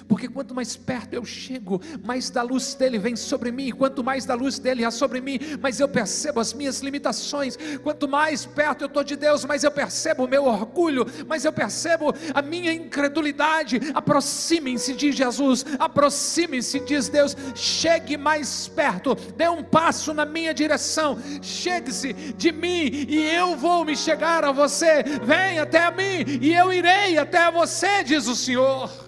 porque 0.07 0.27
quanto 0.27 0.53
mais 0.53 0.75
perto 0.75 1.13
eu 1.13 1.25
chego, 1.25 1.81
mais 2.03 2.29
da 2.29 2.41
luz 2.41 2.73
dele 2.75 2.97
vem 2.97 3.15
sobre 3.15 3.51
mim, 3.51 3.71
quanto 3.71 4.03
mais 4.03 4.25
da 4.25 4.33
luz 4.33 4.59
dele 4.59 4.85
há 4.85 4.91
sobre 4.91 5.21
mim, 5.21 5.39
mais 5.61 5.79
eu 5.79 5.87
percebo 5.87 6.39
as 6.39 6.53
minhas 6.53 6.81
limitações, 6.81 7.57
quanto 7.83 8.07
mais 8.07 8.45
perto 8.45 8.83
eu 8.83 8.87
estou 8.87 9.03
de 9.03 9.15
Deus, 9.15 9.45
mais 9.45 9.63
eu 9.63 9.71
percebo 9.71 10.25
o 10.25 10.27
meu 10.27 10.45
orgulho, 10.45 11.05
mais 11.27 11.45
eu 11.45 11.53
percebo 11.53 12.13
a 12.33 12.41
minha 12.41 12.71
incredulidade. 12.71 13.79
Aproximem-se 13.93 14.93
de 14.93 15.11
Jesus, 15.11 15.65
aproximem-se, 15.79 16.79
diz 16.81 17.09
Deus, 17.09 17.35
chegue 17.55 18.17
mais 18.17 18.67
perto, 18.67 19.15
dê 19.35 19.47
um 19.47 19.63
passo 19.63 20.13
na 20.13 20.25
minha 20.25 20.53
direção, 20.53 21.17
chegue-se 21.41 22.13
de 22.13 22.51
mim 22.51 23.05
e 23.07 23.23
eu 23.23 23.55
vou 23.55 23.83
me 23.83 23.95
chegar 23.95 24.43
a 24.43 24.51
você, 24.51 25.03
vem 25.23 25.59
até 25.59 25.85
a 25.85 25.91
mim 25.91 26.23
e 26.41 26.53
eu 26.53 26.71
irei 26.71 27.17
até 27.17 27.51
você, 27.51 28.03
diz 28.03 28.27
o 28.27 28.35
Senhor. 28.35 29.04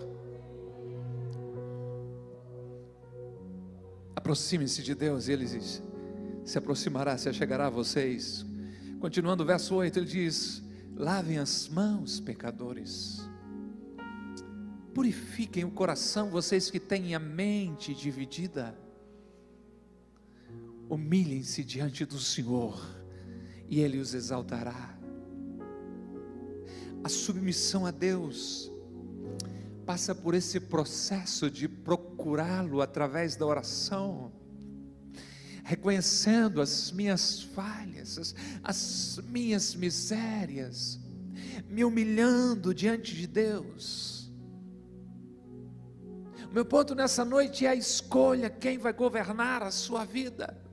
Aproxime-se 4.27 4.83
de 4.83 4.93
Deus, 4.93 5.29
e 5.29 5.31
ele 5.31 5.45
diz, 5.45 5.81
se 6.43 6.57
aproximará, 6.57 7.17
se 7.17 7.31
chegará 7.31 7.67
a 7.67 7.69
vocês. 7.69 8.45
Continuando 8.99 9.41
o 9.41 9.45
verso 9.45 9.73
8, 9.73 9.99
ele 9.99 10.05
diz: 10.05 10.61
Lavem 10.97 11.37
as 11.37 11.69
mãos, 11.69 12.19
pecadores. 12.19 13.21
Purifiquem 14.93 15.63
o 15.63 15.71
coração, 15.71 16.29
vocês 16.29 16.69
que 16.69 16.77
têm 16.77 17.15
a 17.15 17.19
mente 17.19 17.93
dividida. 17.93 18.77
Humilhem-se 20.89 21.63
diante 21.63 22.03
do 22.03 22.19
Senhor, 22.19 22.85
e 23.69 23.79
Ele 23.79 23.97
os 23.97 24.13
exaltará. 24.13 24.99
A 27.01 27.07
submissão 27.07 27.85
a 27.85 27.91
Deus 27.91 28.69
passa 29.87 30.13
por 30.13 30.35
esse 30.35 30.59
processo 30.59 31.49
de 31.49 31.65
procurá-lo 31.65 32.81
através 32.81 33.37
da 33.37 33.45
oração, 33.45 34.33
reconhecendo 35.63 36.59
as 36.59 36.91
minhas 36.91 37.41
falhas, 37.41 38.17
as, 38.17 38.35
as 38.61 39.19
minhas 39.29 39.73
misérias, 39.73 40.99
me 41.69 41.85
humilhando 41.85 42.73
diante 42.73 43.15
de 43.15 43.25
Deus. 43.25 44.29
O 46.51 46.53
meu 46.53 46.65
ponto 46.65 46.93
nessa 46.93 47.23
noite 47.23 47.65
é 47.65 47.69
a 47.69 47.75
escolha 47.75 48.49
quem 48.49 48.77
vai 48.77 48.91
governar 48.91 49.63
a 49.63 49.71
sua 49.71 50.03
vida. 50.03 50.66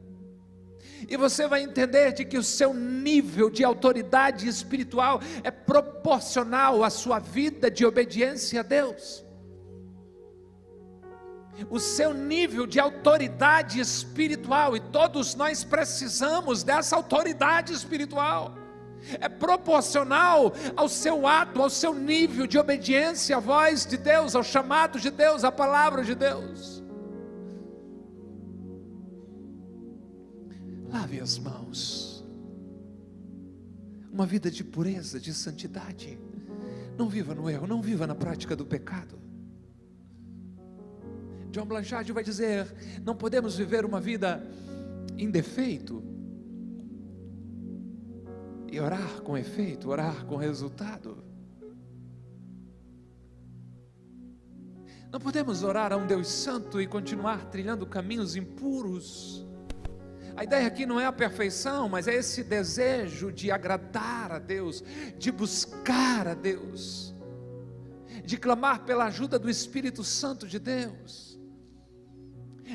E 1.09 1.17
você 1.17 1.47
vai 1.47 1.63
entender 1.63 2.13
de 2.13 2.25
que 2.25 2.39
o 2.39 2.43
seu 2.43 2.73
nível 2.73 3.51
de 3.51 3.65
autoridade 3.65 4.49
espiritual 4.49 5.21
é 5.43 5.51
proporcional 5.51 6.83
à 6.83 6.91
sua 6.91 7.19
vida 7.19 7.71
de 7.71 7.85
obediência 7.85 8.61
a 8.61 8.63
Deus. 8.63 9.25
O 11.71 11.79
seu 11.79 12.13
nível 12.13 12.67
de 12.67 12.81
autoridade 12.81 13.79
espiritual, 13.79 14.77
e 14.77 14.81
todos 14.81 15.35
nós 15.35 15.63
precisamos 15.63 16.65
dessa 16.65 16.97
autoridade 16.97 17.73
espiritual, 17.73 18.55
é 19.21 19.29
proporcional 19.29 20.53
ao 20.77 20.89
seu 20.89 21.27
ato, 21.27 21.63
ao 21.63 21.71
seu 21.71 21.95
nível 21.95 22.47
de 22.47 22.59
obediência 22.59 23.37
à 23.37 23.41
voz 23.41 23.87
de 23.87 23.97
Deus, 23.97 24.35
ao 24.35 24.43
chamado 24.43 24.99
de 24.99 25.11
Deus, 25.11 25.45
à 25.45 25.53
palavra 25.53 26.03
de 26.03 26.15
Deus. 26.15 26.84
Lave 30.95 31.19
as 31.19 31.41
mãos. 31.41 32.25
Uma 34.13 34.25
vida 34.25 34.49
de 34.49 34.63
pureza, 34.63 35.19
de 35.19 35.35
santidade. 35.35 36.17
Não 36.97 37.09
viva 37.09 37.35
no 37.35 37.51
erro, 37.51 37.67
não 37.67 37.83
viva 37.83 38.07
na 38.07 38.15
prática 38.15 38.55
do 38.55 38.65
pecado. 38.65 39.19
John 41.51 41.67
Blanchard 41.67 42.13
vai 42.13 42.23
dizer: 42.23 42.73
não 43.05 43.17
podemos 43.17 43.57
viver 43.57 43.85
uma 43.85 44.01
vida 44.01 44.41
em 45.19 45.29
defeito 45.29 46.01
e 48.71 48.79
orar 48.79 49.21
com 49.23 49.37
efeito, 49.37 49.91
orar 49.91 50.25
com 50.27 50.37
resultado. 50.37 51.25
Não 55.11 55.19
podemos 55.19 55.65
orar 55.65 55.93
a 55.93 55.97
um 55.97 56.07
Deus 56.07 56.29
Santo 56.29 56.81
e 56.81 56.87
continuar 56.87 57.51
trilhando 57.51 57.85
caminhos 57.85 58.37
impuros. 58.37 59.45
A 60.37 60.45
ideia 60.45 60.67
aqui 60.67 60.85
não 60.85 60.99
é 60.99 61.07
a 61.07 61.13
perfeição, 61.13 61.89
mas 61.89 62.09
é 62.09 62.15
esse 62.15 62.43
desejo 62.43 63.31
de 63.31 63.51
agradar 63.51 64.33
a 64.33 64.39
Deus, 64.39 64.83
de 65.17 65.31
buscar 65.31 66.27
a 66.27 66.35
Deus, 66.35 67.15
de 68.25 68.37
clamar 68.37 68.85
pela 68.85 69.05
ajuda 69.05 69.39
do 69.39 69.49
Espírito 69.49 70.03
Santo 70.03 70.47
de 70.47 70.59
Deus 70.59 71.34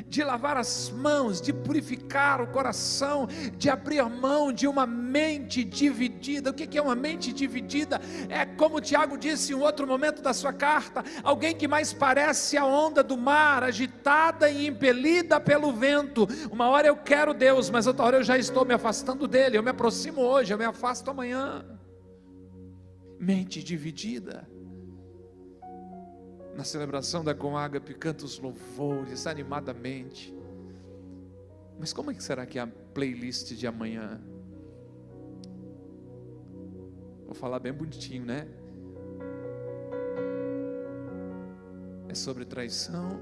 de 0.07 0.23
lavar 0.23 0.57
as 0.57 0.89
mãos, 0.89 1.41
de 1.41 1.51
purificar 1.51 2.41
o 2.41 2.47
coração, 2.47 3.27
de 3.57 3.69
abrir 3.69 4.03
mão 4.09 4.51
de 4.51 4.67
uma 4.67 4.85
mente 4.85 5.63
dividida. 5.63 6.49
O 6.49 6.53
que 6.53 6.77
é 6.77 6.81
uma 6.81 6.95
mente 6.95 7.33
dividida? 7.33 7.99
É 8.29 8.45
como 8.45 8.81
Tiago 8.81 9.17
disse 9.17 9.53
em 9.53 9.55
outro 9.55 9.87
momento 9.87 10.21
da 10.21 10.33
sua 10.33 10.53
carta: 10.53 11.03
alguém 11.23 11.55
que 11.55 11.67
mais 11.67 11.93
parece 11.93 12.57
a 12.57 12.65
onda 12.65 13.03
do 13.03 13.17
mar, 13.17 13.63
agitada 13.63 14.49
e 14.49 14.67
impelida 14.67 15.39
pelo 15.39 15.71
vento. 15.71 16.27
Uma 16.51 16.67
hora 16.69 16.87
eu 16.87 16.95
quero 16.95 17.33
Deus, 17.33 17.69
mas 17.69 17.87
outra 17.87 18.05
hora 18.05 18.17
eu 18.17 18.23
já 18.23 18.37
estou 18.37 18.65
me 18.65 18.73
afastando 18.73 19.27
dele. 19.27 19.57
Eu 19.57 19.63
me 19.63 19.69
aproximo 19.69 20.21
hoje, 20.21 20.53
eu 20.53 20.57
me 20.57 20.65
afasto 20.65 21.09
amanhã. 21.09 21.65
Mente 23.19 23.61
dividida 23.61 24.47
na 26.59 26.65
celebração 26.65 27.23
da 27.23 27.33
Comágape, 27.33 27.93
canta 27.93 28.25
os 28.25 28.37
louvores 28.37 29.25
animadamente. 29.25 30.35
Mas 31.79 31.93
como 31.93 32.11
é 32.11 32.13
que 32.13 32.21
será 32.21 32.45
que 32.45 32.59
é 32.59 32.61
a 32.61 32.67
playlist 32.67 33.53
de 33.53 33.65
amanhã? 33.65 34.19
Vou 37.25 37.33
falar 37.33 37.59
bem 37.59 37.71
bonitinho, 37.71 38.25
né? 38.25 38.45
É 42.09 42.13
sobre 42.13 42.43
traição. 42.43 43.21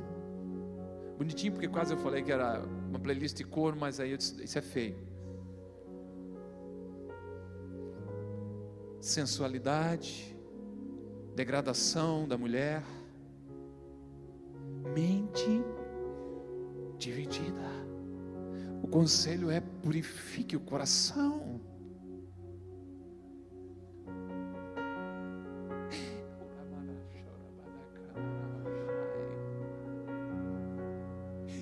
Bonitinho 1.20 1.54
porque 1.54 1.68
quase 1.68 1.94
eu 1.94 1.98
falei 2.00 2.24
que 2.24 2.32
era 2.32 2.64
uma 2.90 2.98
playlist 2.98 3.38
de 3.38 3.44
cor, 3.44 3.76
mas 3.76 4.00
aí 4.00 4.10
eu 4.10 4.18
disse, 4.18 4.44
isso 4.44 4.58
é 4.58 4.62
feio. 4.64 4.98
Sensualidade, 9.00 10.36
degradação 11.36 12.28
da 12.28 12.36
mulher, 12.36 12.82
mente 15.38 15.64
dividida. 16.98 17.68
O 18.82 18.88
conselho 18.88 19.52
é 19.52 19.60
purifique 19.60 20.56
o 20.56 20.60
coração. 20.60 21.62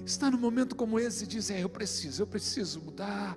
Está 0.06 0.30
num 0.30 0.38
momento 0.38 0.76
como 0.76 1.00
esse 1.00 1.24
e 1.24 1.28
diz: 1.28 1.50
é, 1.50 1.64
eu 1.64 1.70
preciso, 1.70 2.22
eu 2.22 2.28
preciso 2.28 2.80
mudar 2.80 3.36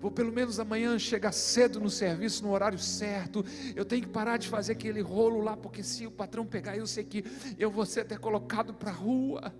vou 0.00 0.10
pelo 0.10 0.32
menos 0.32 0.58
amanhã 0.58 0.98
chegar 0.98 1.30
cedo 1.30 1.78
no 1.78 1.90
serviço, 1.90 2.42
no 2.42 2.50
horário 2.52 2.78
certo. 2.78 3.44
Eu 3.76 3.84
tenho 3.84 4.02
que 4.02 4.08
parar 4.08 4.38
de 4.38 4.48
fazer 4.48 4.72
aquele 4.72 5.02
rolo 5.02 5.42
lá, 5.42 5.56
porque 5.56 5.82
se 5.82 6.06
o 6.06 6.10
patrão 6.10 6.46
pegar, 6.46 6.76
eu 6.76 6.86
sei 6.86 7.04
que 7.04 7.22
eu 7.58 7.70
vou 7.70 7.84
ser 7.84 8.00
até 8.00 8.16
colocado 8.16 8.72
para 8.72 8.90
a 8.90 8.94
rua. 8.94 9.54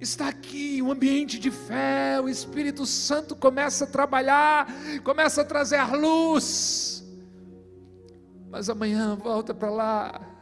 Está 0.00 0.28
aqui 0.28 0.80
um 0.82 0.90
ambiente 0.90 1.38
de 1.38 1.50
fé, 1.50 2.20
o 2.20 2.28
Espírito 2.28 2.86
Santo 2.86 3.36
começa 3.36 3.84
a 3.84 3.86
trabalhar, 3.86 4.66
começa 5.04 5.42
a 5.42 5.44
trazer 5.44 5.80
luz. 5.96 7.04
Mas 8.50 8.68
amanhã 8.68 9.14
volta 9.16 9.54
para 9.54 9.70
lá 9.70 10.32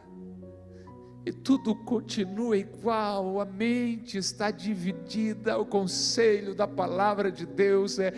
e 1.25 1.33
tudo 1.33 1.75
continua 1.75 2.57
igual, 2.57 3.41
a 3.41 3.45
mente 3.45 4.17
está 4.17 4.51
dividida, 4.51 5.59
o 5.59 5.67
conselho 5.67 6.55
da 6.55 6.67
palavra 6.67 7.31
de 7.31 7.45
Deus 7.45 7.99
é 7.99 8.11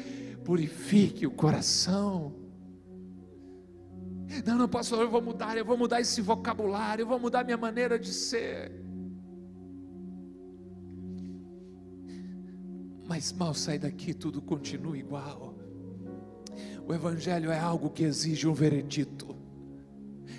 purifique 0.45 1.27
o 1.27 1.31
coração. 1.31 2.33
Não, 4.47 4.57
não, 4.57 4.69
pastor, 4.69 5.01
eu 5.01 5.11
vou 5.11 5.21
mudar, 5.21 5.59
eu 5.59 5.65
vou 5.65 5.77
mudar 5.77 6.01
esse 6.01 6.21
vocabulário, 6.21 7.03
eu 7.03 7.07
vou 7.07 7.19
mudar 7.19 7.45
minha 7.45 7.57
maneira 7.57 7.99
de 7.99 8.13
ser. 8.13 8.73
Mas 13.23 13.31
mal 13.31 13.55
sai 13.55 13.79
daqui, 13.79 14.13
tudo 14.13 14.43
continua 14.43 14.99
igual. 14.99 15.55
O 16.85 16.93
Evangelho 16.93 17.53
é 17.53 17.59
algo 17.61 17.89
que 17.89 18.03
exige 18.03 18.49
um 18.49 18.53
veredito. 18.53 19.37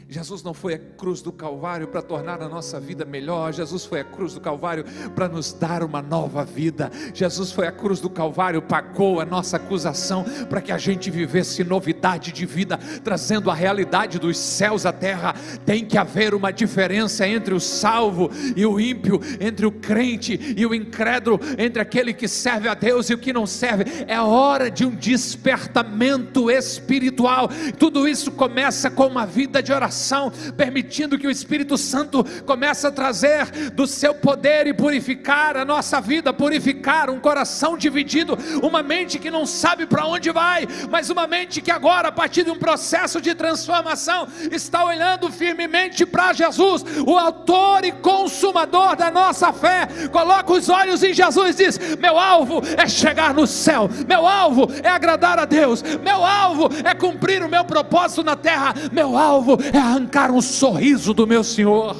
Jesus 0.09 0.43
não 0.43 0.53
foi 0.53 0.73
à 0.73 0.77
cruz 0.77 1.21
do 1.21 1.31
Calvário 1.31 1.87
para 1.87 2.01
tornar 2.01 2.41
a 2.41 2.49
nossa 2.49 2.79
vida 2.79 3.05
melhor, 3.05 3.53
Jesus 3.53 3.85
foi 3.85 4.01
à 4.01 4.03
cruz 4.03 4.33
do 4.33 4.41
Calvário 4.41 4.83
para 5.15 5.29
nos 5.29 5.53
dar 5.53 5.81
uma 5.81 6.01
nova 6.01 6.43
vida. 6.43 6.91
Jesus 7.13 7.51
foi 7.51 7.67
à 7.67 7.71
cruz 7.71 7.99
do 7.99 8.09
Calvário, 8.09 8.61
pagou 8.61 9.21
a 9.21 9.25
nossa 9.25 9.57
acusação 9.57 10.25
para 10.49 10.61
que 10.61 10.71
a 10.71 10.77
gente 10.77 11.09
vivesse 11.09 11.63
novidade 11.63 12.31
de 12.31 12.45
vida, 12.45 12.77
trazendo 13.03 13.49
a 13.49 13.53
realidade 13.53 14.19
dos 14.19 14.37
céus 14.37 14.85
à 14.85 14.91
terra. 14.91 15.35
Tem 15.65 15.85
que 15.85 15.97
haver 15.97 16.33
uma 16.35 16.51
diferença 16.51 17.27
entre 17.27 17.53
o 17.53 17.59
salvo 17.59 18.29
e 18.55 18.65
o 18.65 18.79
ímpio, 18.79 19.19
entre 19.39 19.65
o 19.65 19.71
crente 19.71 20.53
e 20.57 20.65
o 20.65 20.75
incrédulo, 20.75 21.39
entre 21.57 21.81
aquele 21.81 22.13
que 22.13 22.27
serve 22.27 22.67
a 22.67 22.73
Deus 22.73 23.09
e 23.09 23.13
o 23.13 23.17
que 23.17 23.31
não 23.31 23.47
serve. 23.47 23.85
É 24.07 24.19
hora 24.19 24.69
de 24.69 24.85
um 24.85 24.91
despertamento 24.91 26.51
espiritual. 26.51 27.49
Tudo 27.79 28.07
isso 28.07 28.31
começa 28.31 28.91
com 28.91 29.07
uma 29.07 29.25
vida 29.25 29.63
de 29.63 29.71
oração 29.71 29.93
coração, 30.03 30.31
permitindo 30.57 31.17
que 31.17 31.25
o 31.25 31.31
Espírito 31.31 31.77
Santo 31.77 32.25
comece 32.45 32.85
a 32.85 32.91
trazer 32.91 33.71
do 33.71 33.87
seu 33.87 34.13
poder 34.13 34.67
e 34.67 34.73
purificar 34.73 35.55
a 35.55 35.63
nossa 35.63 36.01
vida, 36.01 36.33
purificar 36.33 37.09
um 37.09 37.19
coração 37.19 37.77
dividido, 37.77 38.37
uma 38.61 38.83
mente 38.83 39.17
que 39.17 39.31
não 39.31 39.45
sabe 39.45 39.85
para 39.85 40.05
onde 40.05 40.29
vai, 40.31 40.67
mas 40.89 41.09
uma 41.09 41.25
mente 41.25 41.61
que 41.61 41.71
agora, 41.71 42.09
a 42.09 42.11
partir 42.11 42.43
de 42.43 42.51
um 42.51 42.59
processo 42.59 43.21
de 43.21 43.33
transformação, 43.33 44.27
está 44.51 44.83
olhando 44.83 45.31
firmemente 45.31 46.05
para 46.05 46.33
Jesus, 46.33 46.83
o 47.07 47.17
autor 47.17 47.85
e 47.85 47.93
consumador 47.93 48.97
da 48.97 49.09
nossa 49.09 49.53
fé. 49.53 49.87
Coloca 50.11 50.51
os 50.51 50.67
olhos 50.67 51.01
em 51.01 51.13
Jesus 51.13 51.59
e 51.59 51.65
diz: 51.65 51.97
Meu 51.97 52.19
alvo 52.19 52.61
é 52.77 52.87
chegar 52.87 53.33
no 53.33 53.47
céu, 53.47 53.89
meu 54.07 54.27
alvo 54.27 54.67
é 54.83 54.89
agradar 54.89 55.39
a 55.39 55.45
Deus, 55.45 55.81
meu 55.81 56.25
alvo 56.25 56.69
é 56.83 56.93
cumprir 56.93 57.41
o 57.41 57.49
meu 57.49 57.63
propósito 57.63 58.23
na 58.23 58.35
terra, 58.35 58.73
meu 58.91 59.13
alvo 59.17 59.57
é 59.73 59.77
arrancar 59.83 60.31
um 60.31 60.41
sorriso 60.41 61.13
do 61.13 61.27
meu 61.27 61.43
Senhor. 61.43 61.95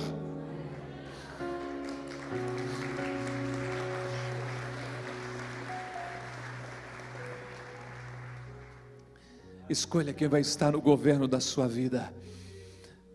Escolha 9.69 10.13
quem 10.13 10.27
vai 10.27 10.41
estar 10.41 10.71
no 10.71 10.81
governo 10.81 11.27
da 11.27 11.39
sua 11.39 11.67
vida. 11.67 12.13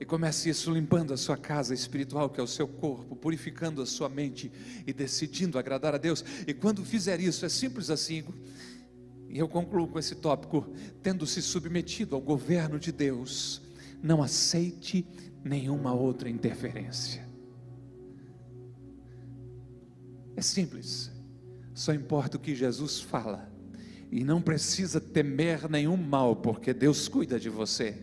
E 0.01 0.05
comece 0.05 0.51
isso 0.51 0.71
limpando 0.71 1.15
a 1.15 1.17
sua 1.17 1.37
casa 1.37 1.73
espiritual, 1.73 2.29
que 2.29 2.39
é 2.39 2.43
o 2.43 2.47
seu 2.47 2.69
corpo, 2.69 3.17
purificando 3.17 3.81
a 3.81 3.87
sua 3.87 4.09
mente 4.09 4.53
e 4.87 4.93
decidindo 4.93 5.59
agradar 5.59 5.95
a 5.95 5.99
Deus. 5.99 6.25
E 6.47 6.53
quando 6.53 6.85
fizer 6.85 7.21
isso, 7.21 7.45
é 7.45 7.49
simples 7.49 7.91
assim. 7.91 8.25
E 9.29 9.39
eu 9.39 9.49
concluo 9.49 9.89
com 9.89 9.99
esse 9.99 10.15
tópico: 10.15 10.67
tendo 11.03 11.27
se 11.27 11.41
submetido 11.41 12.15
ao 12.15 12.21
governo 12.21 12.79
de 12.79 12.93
Deus, 12.93 13.63
não 14.03 14.23
aceite 14.23 15.07
nenhuma 15.45 15.93
outra 15.93 16.29
interferência. 16.29 17.27
É 20.37 20.43
simples, 20.43 21.11
só 21.75 21.93
importa 21.93 22.37
o 22.37 22.41
que 22.41 22.55
Jesus 22.55 23.01
fala, 23.01 23.51
e 24.11 24.23
não 24.23 24.41
precisa 24.41 25.01
temer 25.01 25.69
nenhum 25.69 25.97
mal, 25.97 26.37
porque 26.37 26.73
Deus 26.73 27.09
cuida 27.09 27.39
de 27.39 27.49
você. 27.49 27.97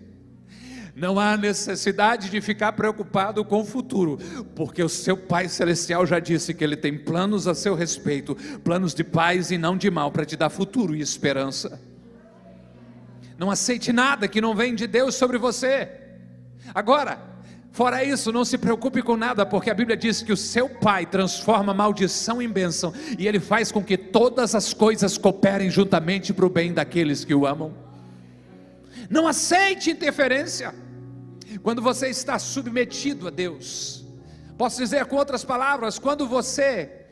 Não 0.95 1.19
há 1.19 1.36
necessidade 1.36 2.29
de 2.29 2.39
ficar 2.39 2.71
preocupado 2.71 3.43
com 3.43 3.62
o 3.62 3.65
futuro, 3.65 4.17
porque 4.55 4.81
o 4.81 4.88
seu 4.88 5.17
Pai 5.17 5.49
Celestial 5.49 6.05
já 6.05 6.19
disse 6.19 6.53
que 6.53 6.63
Ele 6.63 6.77
tem 6.77 6.97
planos 6.97 7.47
a 7.47 7.55
seu 7.55 7.75
respeito 7.75 8.36
planos 8.63 8.93
de 8.93 9.03
paz 9.03 9.51
e 9.51 9.58
não 9.58 9.77
de 9.77 9.91
mal, 9.91 10.12
para 10.12 10.25
te 10.25 10.38
dar 10.38 10.49
futuro 10.49 10.95
e 10.95 11.01
esperança. 11.01 11.81
Não 13.38 13.52
aceite 13.52 13.91
nada 13.91 14.28
que 14.28 14.41
não 14.41 14.56
vem 14.56 14.74
de 14.74 14.88
Deus 14.88 15.15
sobre 15.15 15.38
você. 15.38 15.89
Agora, 16.74 17.19
fora 17.71 18.04
isso, 18.04 18.32
não 18.32 18.45
se 18.45 18.58
preocupe 18.58 19.02
com 19.02 19.17
nada, 19.17 19.45
porque 19.45 19.69
a 19.69 19.74
Bíblia 19.74 19.98
diz 19.98 20.21
que 20.21 20.32
o 20.32 20.38
seu 20.38 20.69
Pai 20.69 21.06
transforma 21.06 21.74
maldição 21.74 22.41
em 22.41 22.50
bênção 22.50 22.93
e 23.19 23.28
Ele 23.28 23.39
faz 23.39 23.71
com 23.71 23.84
que 23.84 23.98
todas 23.98 24.56
as 24.56 24.74
coisas 24.74 25.17
cooperem 25.17 25.69
juntamente 25.69 26.34
para 26.34 26.45
o 26.45 26.50
bem 26.50 26.74
daqueles 26.74 27.26
que 27.26 27.36
o 27.36 27.45
amam. 27.45 27.74
Não 29.10 29.28
aceite 29.28 29.91
interferência 29.91 30.74
quando 31.62 31.82
você 31.82 32.10
está 32.10 32.39
submetido 32.39 33.28
a 33.28 33.32
Deus. 33.32 34.04
Posso 34.58 34.78
dizer 34.78 35.06
com 35.06 35.17
outras 35.17 35.43
palavras, 35.43 36.00
quando 36.00 36.28
você 36.28 37.05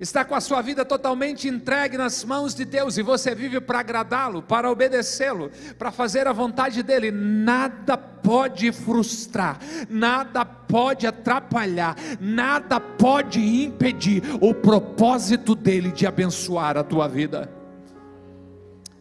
está 0.00 0.24
com 0.24 0.34
a 0.34 0.40
sua 0.40 0.62
vida 0.62 0.84
totalmente 0.84 1.48
entregue 1.48 1.96
nas 1.96 2.24
mãos 2.24 2.54
de 2.54 2.64
Deus 2.64 2.96
e 2.96 3.02
você 3.02 3.34
vive 3.34 3.60
para 3.60 3.80
agradá-lo, 3.80 4.42
para 4.42 4.70
obedecê-lo, 4.70 5.50
para 5.78 5.90
fazer 5.90 6.26
a 6.26 6.32
vontade 6.32 6.82
dele, 6.82 7.10
nada 7.10 7.96
pode 7.96 8.70
frustrar, 8.72 9.58
nada 9.88 10.44
pode 10.44 11.06
atrapalhar, 11.06 11.96
nada 12.20 12.78
pode 12.78 13.40
impedir 13.40 14.22
o 14.40 14.54
propósito 14.54 15.54
dele 15.54 15.90
de 15.90 16.06
abençoar 16.06 16.76
a 16.76 16.84
tua 16.84 17.08
vida. 17.08 17.50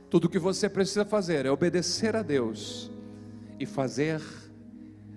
Tudo 0.10 0.26
o 0.26 0.30
que 0.30 0.40
você 0.40 0.70
precisa 0.70 1.06
fazer 1.06 1.46
é 1.46 1.52
obedecer 1.52 2.16
a 2.16 2.24
Deus 2.24 2.90
e 3.60 3.66
fazer 3.66 4.22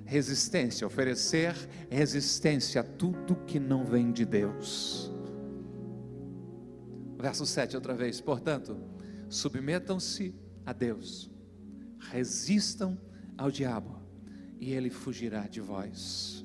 resistência, 0.05 0.87
oferecer 0.87 1.55
resistência 1.88 2.81
a 2.81 2.85
tudo 2.85 3.37
que 3.47 3.61
não 3.61 3.85
vem 3.85 4.11
de 4.11 4.25
Deus. 4.25 5.10
Verso 7.21 7.45
7 7.45 7.77
outra 7.77 7.95
vez. 7.95 8.21
Portanto, 8.21 8.77
submetam-se 9.29 10.35
a 10.65 10.73
Deus, 10.73 11.31
resistam 11.99 12.99
ao 13.37 13.51
diabo, 13.51 14.01
e 14.59 14.73
ele 14.73 14.91
fugirá 14.91 15.47
de 15.47 15.61
vós. 15.61 16.45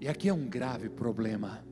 E 0.00 0.08
aqui 0.08 0.28
é 0.28 0.34
um 0.34 0.48
grave 0.48 0.88
problema. 0.88 1.64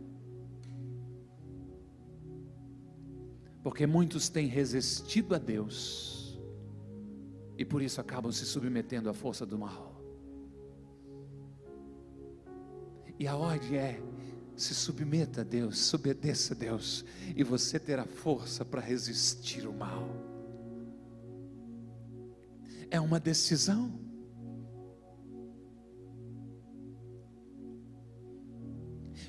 Porque 3.63 3.87
muitos 3.87 4.29
têm 4.29 4.47
resistido 4.47 5.35
a 5.35 5.39
Deus 5.39 6.41
e 7.57 7.65
por 7.65 7.83
isso 7.83 8.01
acabam 8.01 8.33
se 8.33 8.45
submetendo 8.45 9.09
à 9.09 9.15
força 9.15 9.47
do 9.47 9.59
mal. 9.59 10.03
E 13.19 13.27
a 13.29 13.37
ordem 13.37 13.77
é: 13.77 14.03
se 14.57 14.75
submeta 14.75 15.41
a 15.41 15.45
Deus, 15.45 15.93
obedeça 15.95 16.55
a 16.55 16.57
Deus, 16.57 17.05
e 17.35 17.43
você 17.43 17.79
terá 17.79 18.05
força 18.05 18.65
para 18.65 18.81
resistir 18.81 19.67
o 19.67 19.73
mal. 19.73 20.09
É 22.91 23.01
uma 23.01 23.19
decisão. 23.19 23.99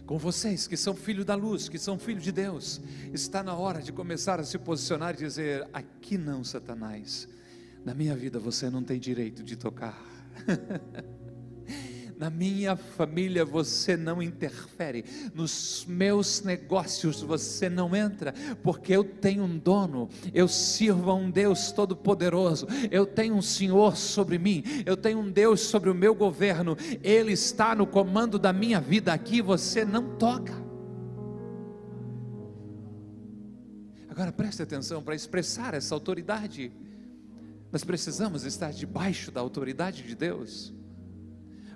Com 0.06 0.18
vocês 0.18 0.68
que 0.68 0.76
são 0.76 0.94
filhos 0.94 1.26
da 1.26 1.34
luz, 1.34 1.70
que 1.70 1.80
são 1.80 1.98
filhos 1.98 2.24
de 2.24 2.32
Deus, 2.32 2.82
está 3.14 3.42
na 3.42 3.56
hora 3.56 3.82
de 3.82 3.94
começar 3.94 4.40
a 4.40 4.44
se 4.44 4.58
posicionar 4.58 5.14
e 5.14 5.18
dizer: 5.20 5.68
aqui 5.72 6.18
não, 6.18 6.44
Satanás, 6.44 7.28
na 7.86 7.94
minha 7.94 8.16
vida 8.16 8.38
você 8.38 8.70
não 8.70 8.84
tem 8.84 9.00
direito 9.00 9.44
de 9.44 9.56
tocar. 9.56 9.98
Na 12.18 12.30
minha 12.30 12.76
família 12.76 13.44
você 13.44 13.98
não 13.98 14.22
interfere, 14.22 15.04
nos 15.34 15.86
meus 15.88 16.42
negócios 16.42 17.22
você 17.22 17.70
não 17.70 17.96
entra, 17.96 18.34
porque 18.62 18.94
eu 18.94 19.04
tenho 19.04 19.44
um 19.44 19.58
dono, 19.58 20.10
eu 20.34 20.48
sirvo 20.48 21.10
a 21.10 21.16
um 21.16 21.30
Deus 21.30 21.72
todo-poderoso, 21.72 22.68
eu 22.92 23.06
tenho 23.06 23.36
um 23.36 23.42
Senhor 23.42 23.98
sobre 23.98 24.38
mim, 24.38 24.64
eu 24.86 24.96
tenho 24.96 25.20
um 25.20 25.32
Deus 25.32 25.62
sobre 25.62 25.90
o 25.90 25.96
meu 25.96 26.14
governo, 26.14 26.78
Ele 27.04 27.34
está 27.34 27.76
no 27.76 27.88
comando 27.88 28.38
da 28.38 28.54
minha 28.54 28.80
vida, 28.80 29.12
aqui 29.12 29.42
você 29.42 29.84
não 29.84 30.16
toca. 30.18 30.54
Agora 34.08 34.32
preste 34.32 34.62
atenção 34.62 35.02
para 35.02 35.16
expressar 35.16 35.74
essa 35.74 35.96
autoridade. 35.96 36.72
Nós 37.72 37.84
precisamos 37.84 38.44
estar 38.44 38.72
debaixo 38.72 39.32
da 39.32 39.42
autoridade 39.42 40.04
de 40.04 40.14
Deus. 40.14 40.72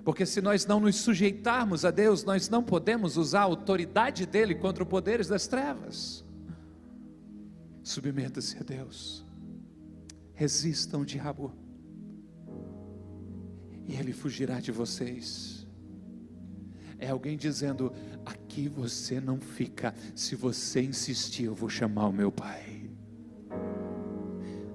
Porque 0.08 0.24
se 0.24 0.40
nós 0.40 0.64
não 0.64 0.80
nos 0.80 0.96
sujeitarmos 0.96 1.84
a 1.84 1.90
Deus, 1.90 2.24
nós 2.24 2.48
não 2.48 2.64
podemos 2.64 3.18
usar 3.18 3.40
a 3.40 3.42
autoridade 3.42 4.24
dele 4.24 4.54
contra 4.54 4.82
os 4.82 4.88
poderes 4.88 5.28
das 5.28 5.46
trevas. 5.46 6.24
Submeta-se 7.82 8.56
a 8.56 8.62
Deus. 8.62 9.22
Resistam 10.32 11.02
o 11.02 11.04
diabo. 11.04 11.52
e 13.86 13.96
ele 13.96 14.14
fugirá 14.14 14.60
de 14.60 14.72
vocês. 14.72 15.66
É 16.98 17.10
alguém 17.10 17.36
dizendo: 17.36 17.92
aqui 18.24 18.66
você 18.66 19.20
não 19.20 19.38
fica, 19.38 19.94
se 20.14 20.34
você 20.34 20.80
insistir, 20.80 21.44
eu 21.44 21.54
vou 21.54 21.68
chamar 21.68 22.08
o 22.08 22.12
meu 22.14 22.32
pai. 22.32 22.90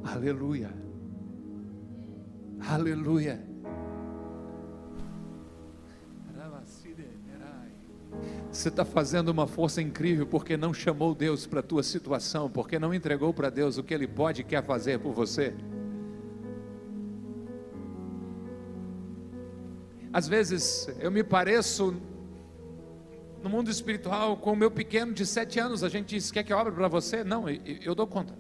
Aleluia, 0.04 0.72
aleluia. 2.60 3.53
Você 8.64 8.70
está 8.70 8.86
fazendo 8.86 9.28
uma 9.28 9.46
força 9.46 9.82
incrível 9.82 10.26
porque 10.26 10.56
não 10.56 10.74
chamou 10.74 11.14
Deus 11.14 11.46
para 11.46 11.60
a 11.60 11.64
tua 11.64 11.84
situação, 11.84 12.50
porque 12.50 12.80
não 12.80 12.94
entregou 12.94 13.34
para 13.34 13.50
Deus 13.50 13.78
o 13.78 13.84
que 13.84 13.94
Ele 13.94 14.08
pode 14.08 14.40
e 14.40 14.44
quer 14.46 14.64
fazer 14.64 15.00
por 15.00 15.12
você. 15.12 15.54
Às 20.14 20.30
vezes 20.30 20.88
eu 21.02 21.12
me 21.12 21.26
pareço 21.26 21.94
no 23.42 23.50
mundo 23.50 23.70
espiritual 23.70 24.38
com 24.38 24.54
o 24.54 24.56
meu 24.56 24.72
pequeno 24.72 25.12
de 25.12 25.26
sete 25.26 25.60
anos. 25.60 25.84
A 25.84 25.90
gente 25.90 26.16
diz: 26.16 26.32
quer 26.32 26.44
que 26.46 26.54
eu 26.54 26.58
abra 26.58 26.72
para 26.72 26.88
você? 26.88 27.22
Não, 27.22 27.44
eu, 27.50 27.94
dou 27.94 28.08
conta. 28.08 28.34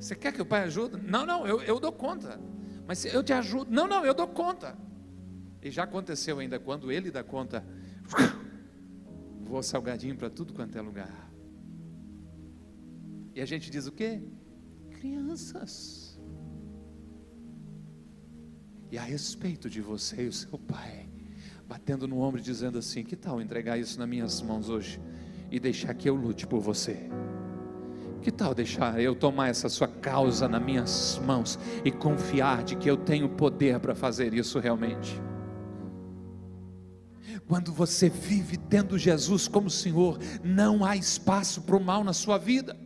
Você 0.00 0.16
quer 0.16 0.32
que 0.32 0.40
o 0.40 0.46
pai 0.46 0.62
ajude? 0.62 0.98
Não, 1.02 1.26
não, 1.26 1.46
eu, 1.46 1.60
eu 1.60 1.78
dou 1.78 1.92
conta. 1.92 2.40
Mas 2.86 3.04
eu 3.04 3.22
te 3.22 3.34
ajudo. 3.34 3.70
Não, 3.70 3.86
não, 3.86 4.06
eu 4.06 4.14
dou 4.14 4.26
conta. 4.26 4.86
E 5.62 5.70
já 5.70 5.84
aconteceu 5.84 6.38
ainda 6.38 6.58
quando 6.58 6.92
ele 6.92 7.10
dá 7.10 7.24
conta, 7.24 7.64
voa 9.44 9.62
salgadinho 9.62 10.16
para 10.16 10.30
tudo 10.30 10.52
quanto 10.52 10.76
é 10.76 10.80
lugar. 10.80 11.30
E 13.34 13.40
a 13.40 13.44
gente 13.44 13.70
diz 13.70 13.86
o 13.86 13.92
quê? 13.92 14.22
Crianças. 14.90 16.18
E 18.90 18.96
a 18.96 19.02
respeito 19.02 19.68
de 19.68 19.80
você 19.80 20.24
e 20.24 20.28
o 20.28 20.32
seu 20.32 20.58
pai, 20.58 21.08
batendo 21.68 22.06
no 22.06 22.20
ombro 22.20 22.40
dizendo 22.40 22.78
assim: 22.78 23.04
Que 23.04 23.16
tal 23.16 23.40
entregar 23.40 23.78
isso 23.78 23.98
nas 23.98 24.08
minhas 24.08 24.40
mãos 24.40 24.68
hoje 24.68 25.00
e 25.50 25.58
deixar 25.58 25.92
que 25.94 26.08
eu 26.08 26.14
lute 26.14 26.46
por 26.46 26.60
você? 26.60 27.10
Que 28.22 28.30
tal 28.30 28.54
deixar 28.54 29.00
eu 29.00 29.14
tomar 29.14 29.48
essa 29.48 29.68
sua 29.68 29.86
causa 29.86 30.48
nas 30.48 30.62
minhas 30.62 31.20
mãos 31.24 31.58
e 31.84 31.90
confiar 31.90 32.64
de 32.64 32.74
que 32.76 32.90
eu 32.90 32.96
tenho 32.96 33.28
poder 33.28 33.78
para 33.80 33.94
fazer 33.94 34.32
isso 34.34 34.58
realmente? 34.58 35.25
Quando 37.48 37.72
você 37.72 38.08
vive 38.08 38.56
tendo 38.56 38.98
Jesus 38.98 39.46
como 39.46 39.70
Senhor, 39.70 40.18
não 40.42 40.84
há 40.84 40.96
espaço 40.96 41.62
para 41.62 41.76
o 41.76 41.80
mal 41.80 42.02
na 42.02 42.12
sua 42.12 42.38
vida. 42.38 42.76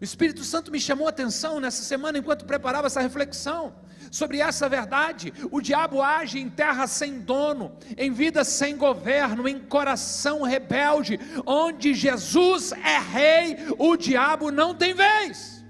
O 0.00 0.04
Espírito 0.04 0.42
Santo 0.42 0.72
me 0.72 0.80
chamou 0.80 1.06
a 1.06 1.10
atenção 1.10 1.60
nessa 1.60 1.82
semana 1.82 2.16
enquanto 2.16 2.46
preparava 2.46 2.86
essa 2.86 3.02
reflexão 3.02 3.74
sobre 4.10 4.38
essa 4.38 4.66
verdade. 4.66 5.30
O 5.50 5.60
diabo 5.60 6.00
age 6.00 6.38
em 6.38 6.48
terra 6.48 6.86
sem 6.86 7.20
dono, 7.20 7.76
em 7.98 8.10
vida 8.10 8.42
sem 8.44 8.78
governo, 8.78 9.46
em 9.46 9.58
coração 9.58 10.42
rebelde. 10.42 11.20
Onde 11.44 11.92
Jesus 11.92 12.72
é 12.72 12.98
rei, 12.98 13.56
o 13.78 13.94
diabo 13.94 14.50
não 14.50 14.74
tem 14.74 14.94
vez. 14.94 15.62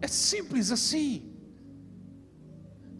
É 0.00 0.08
simples 0.08 0.72
assim. 0.72 1.35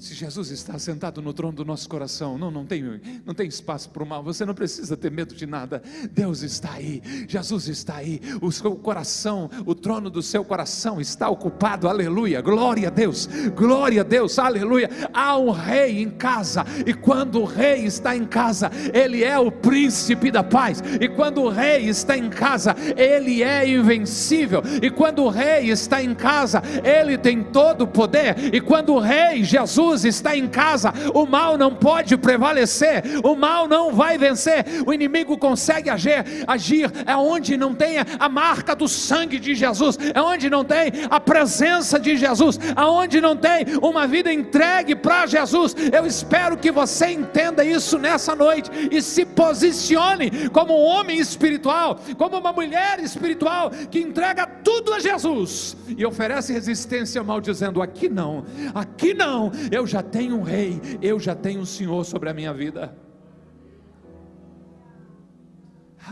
Se 0.07 0.14
Jesus 0.14 0.53
está 0.53 0.79
sentado 0.79 1.21
no 1.21 1.33
trono 1.33 1.53
do 1.53 1.64
nosso 1.64 1.88
coração, 1.88 2.38
não, 2.38 2.49
não, 2.49 2.64
tem, 2.64 3.01
não 3.25 3.35
tem 3.35 3.49
espaço 3.49 3.90
para 3.90 4.05
o 4.05 4.07
mal, 4.07 4.23
você 4.23 4.45
não 4.45 4.55
precisa 4.55 4.97
ter 4.97 5.11
medo 5.11 5.35
de 5.35 5.47
nada. 5.47 5.83
Deus 6.12 6.42
está 6.42 6.75
aí, 6.75 7.03
Jesus 7.27 7.66
está 7.66 7.97
aí, 7.97 8.21
o 8.40 8.53
seu 8.53 8.77
coração, 8.77 9.51
o 9.66 9.75
trono 9.75 10.09
do 10.09 10.23
seu 10.23 10.45
coração 10.45 11.01
está 11.01 11.29
ocupado, 11.29 11.88
aleluia, 11.88 12.40
glória 12.40 12.87
a 12.87 12.90
Deus, 12.90 13.29
glória 13.57 14.03
a 14.03 14.05
Deus, 14.05 14.38
aleluia. 14.38 14.88
Há 15.12 15.37
um 15.38 15.51
rei 15.51 16.01
em 16.01 16.11
casa, 16.11 16.64
e 16.87 16.95
quando 16.95 17.40
o 17.40 17.45
rei 17.45 17.85
está 17.85 18.16
em 18.16 18.27
casa, 18.27 18.71
ele 18.95 19.25
é 19.25 19.37
o 19.37 19.51
príncipe 19.51 20.31
da 20.31 20.45
paz, 20.45 20.81
e 21.01 21.09
quando 21.09 21.42
o 21.42 21.49
rei 21.49 21.88
está 21.88 22.16
em 22.16 22.31
casa, 22.31 22.77
ele 22.97 23.42
é 23.42 23.69
invencível, 23.69 24.62
e 24.81 24.88
quando 24.88 25.25
o 25.25 25.29
rei 25.29 25.69
está 25.69 26.01
em 26.01 26.14
casa, 26.14 26.62
ele 26.85 27.19
tem 27.19 27.42
todo 27.42 27.83
o 27.83 27.88
poder, 27.88 28.55
e 28.55 28.61
quando 28.61 28.95
o 28.95 29.01
rei 29.01 29.42
Jesus 29.42 29.95
Jesus 29.96 30.04
está 30.04 30.37
em 30.37 30.46
casa, 30.46 30.92
o 31.14 31.26
mal 31.26 31.56
não 31.56 31.74
pode 31.74 32.16
prevalecer, 32.16 33.02
o 33.24 33.35
mal 33.35 33.66
não 33.66 33.92
vai 33.92 34.18
vencer, 34.18 34.64
o 34.87 34.92
inimigo 34.92 35.38
consegue 35.38 35.88
agir, 35.88 36.24
agir 36.46 36.90
é 37.06 37.16
onde 37.16 37.56
não 37.56 37.74
tem 37.74 37.96
a 38.18 38.28
marca 38.28 38.74
do 38.74 38.87
sangue 38.87 39.38
de 39.38 39.54
Jesus, 39.54 39.98
é 40.14 40.20
onde 40.20 40.50
não 40.50 40.64
tem 40.64 40.92
a 41.09 41.18
presença 41.18 41.98
de 41.98 42.16
Jesus, 42.16 42.59
aonde 42.74 43.20
não 43.20 43.37
tem 43.37 43.64
uma 43.82 44.06
vida 44.06 44.32
entregue 44.32 44.94
para 44.94 45.26
Jesus. 45.26 45.74
Eu 45.92 46.06
espero 46.06 46.56
que 46.56 46.70
você 46.70 47.06
entenda 47.06 47.64
isso 47.64 47.98
nessa 47.98 48.35
noite 48.35 48.70
e 48.90 49.00
se 49.00 49.24
posicione 49.24 50.48
como 50.50 50.74
um 50.74 50.85
homem 50.85 51.18
espiritual, 51.18 51.98
como 52.18 52.38
uma 52.38 52.52
mulher 52.52 53.00
espiritual 53.00 53.70
que 53.90 54.00
entrega 54.00 54.46
tudo 54.46 54.92
a 54.92 55.00
Jesus 55.00 55.76
e 55.96 56.04
oferece 56.04 56.52
resistência 56.52 57.20
ao 57.20 57.24
mal, 57.24 57.40
dizendo: 57.40 57.80
aqui 57.80 58.09
não, 58.09 58.44
aqui 58.74 59.14
não, 59.14 59.50
eu 59.77 59.87
já 59.87 60.03
tenho 60.03 60.37
um 60.37 60.43
rei, 60.43 60.81
eu 61.03 61.21
já 61.21 61.35
tenho 61.35 61.61
um 61.61 61.67
Senhor 61.67 62.03
sobre 62.05 62.31
a 62.31 62.35
minha 62.35 62.53
vida. 62.53 62.97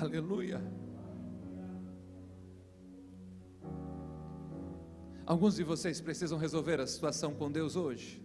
Aleluia. 0.01 0.61
Alguns 5.25 5.55
de 5.57 5.65
vocês 5.65 5.99
precisam 6.03 6.37
resolver 6.37 6.79
a 6.79 6.87
situação 6.87 7.33
com 7.33 7.51
Deus 7.51 7.75
hoje. 7.75 8.23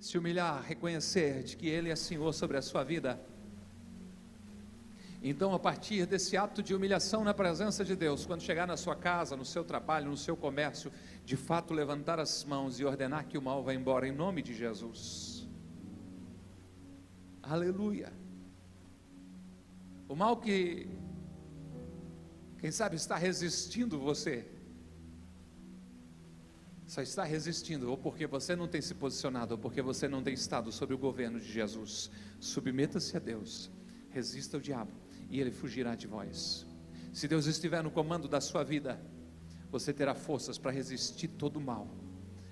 Se 0.00 0.18
humilhar, 0.18 0.60
reconhecer 0.62 1.44
de 1.44 1.56
que 1.56 1.68
Ele 1.68 1.90
é 1.90 1.94
Senhor 1.94 2.32
sobre 2.32 2.56
a 2.56 2.62
sua 2.62 2.82
vida. 2.82 3.20
Então, 5.22 5.52
a 5.54 5.58
partir 5.58 6.06
desse 6.06 6.34
ato 6.36 6.62
de 6.62 6.74
humilhação 6.74 7.22
na 7.22 7.34
presença 7.34 7.84
de 7.84 7.94
Deus, 7.94 8.24
quando 8.24 8.42
chegar 8.42 8.66
na 8.66 8.76
sua 8.76 8.96
casa, 8.96 9.36
no 9.36 9.44
seu 9.44 9.62
trabalho, 9.62 10.10
no 10.10 10.16
seu 10.16 10.34
comércio, 10.34 10.90
de 11.30 11.36
fato 11.36 11.72
levantar 11.72 12.18
as 12.18 12.42
mãos 12.42 12.80
e 12.80 12.84
ordenar 12.84 13.24
que 13.28 13.38
o 13.38 13.42
mal 13.48 13.62
vá 13.62 13.72
embora 13.72 14.04
em 14.04 14.10
nome 14.10 14.42
de 14.42 14.52
Jesus. 14.52 15.46
Aleluia. 17.40 18.12
O 20.08 20.16
mal 20.16 20.38
que, 20.38 20.88
quem 22.58 22.72
sabe, 22.72 22.96
está 22.96 23.16
resistindo 23.16 23.96
você, 23.96 24.44
só 26.84 27.00
está 27.00 27.22
resistindo 27.22 27.88
ou 27.88 27.96
porque 27.96 28.26
você 28.26 28.56
não 28.56 28.66
tem 28.66 28.80
se 28.80 28.96
posicionado, 28.96 29.54
ou 29.54 29.58
porque 29.58 29.80
você 29.80 30.08
não 30.08 30.24
tem 30.24 30.34
estado 30.34 30.72
sob 30.72 30.94
o 30.94 30.98
governo 30.98 31.38
de 31.38 31.48
Jesus. 31.48 32.10
Submeta-se 32.40 33.16
a 33.16 33.20
Deus, 33.20 33.70
resista 34.08 34.56
ao 34.56 34.60
diabo 34.60 34.90
e 35.30 35.40
ele 35.40 35.52
fugirá 35.52 35.94
de 35.94 36.08
vós. 36.08 36.66
Se 37.12 37.28
Deus 37.28 37.46
estiver 37.46 37.84
no 37.84 37.90
comando 37.92 38.26
da 38.26 38.40
sua 38.40 38.64
vida, 38.64 39.00
você 39.70 39.92
terá 39.92 40.14
forças 40.14 40.58
para 40.58 40.70
resistir 40.70 41.28
todo 41.28 41.56
o 41.56 41.60
mal, 41.60 41.88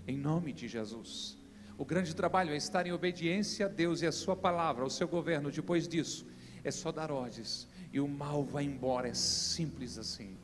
em 0.06 0.16
nome 0.16 0.52
de 0.52 0.68
Jesus. 0.68 1.36
O 1.76 1.84
grande 1.84 2.14
trabalho 2.14 2.52
é 2.52 2.56
estar 2.56 2.86
em 2.86 2.92
obediência 2.92 3.66
a 3.66 3.68
Deus 3.68 4.02
e 4.02 4.06
a 4.06 4.12
Sua 4.12 4.34
palavra, 4.36 4.82
ao 4.82 4.90
seu 4.90 5.06
governo. 5.06 5.50
Depois 5.50 5.86
disso, 5.86 6.26
é 6.64 6.70
só 6.70 6.90
dar 6.90 7.10
ordens 7.10 7.68
e 7.92 8.00
o 8.00 8.08
mal 8.08 8.44
vai 8.44 8.64
embora. 8.64 9.08
É 9.08 9.14
simples 9.14 9.96
assim. 9.98 10.36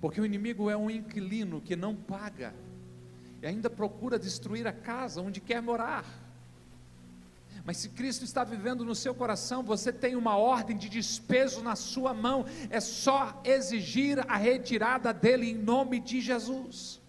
Porque 0.00 0.20
o 0.20 0.26
inimigo 0.26 0.70
é 0.70 0.76
um 0.76 0.90
inquilino 0.90 1.60
que 1.60 1.74
não 1.74 1.94
paga 1.94 2.54
e 3.42 3.46
ainda 3.46 3.68
procura 3.68 4.18
destruir 4.18 4.66
a 4.66 4.72
casa 4.72 5.20
onde 5.20 5.40
quer 5.40 5.60
morar. 5.60 6.23
Mas 7.64 7.78
se 7.78 7.88
Cristo 7.88 8.24
está 8.24 8.44
vivendo 8.44 8.84
no 8.84 8.94
seu 8.94 9.14
coração, 9.14 9.62
você 9.62 9.90
tem 9.90 10.16
uma 10.16 10.36
ordem 10.36 10.76
de 10.76 10.88
despeso 10.88 11.62
na 11.62 11.74
sua 11.74 12.12
mão, 12.12 12.44
é 12.68 12.78
só 12.78 13.40
exigir 13.42 14.22
a 14.28 14.36
retirada 14.36 15.14
dele 15.14 15.50
em 15.50 15.54
nome 15.54 15.98
de 15.98 16.20
Jesus. 16.20 17.00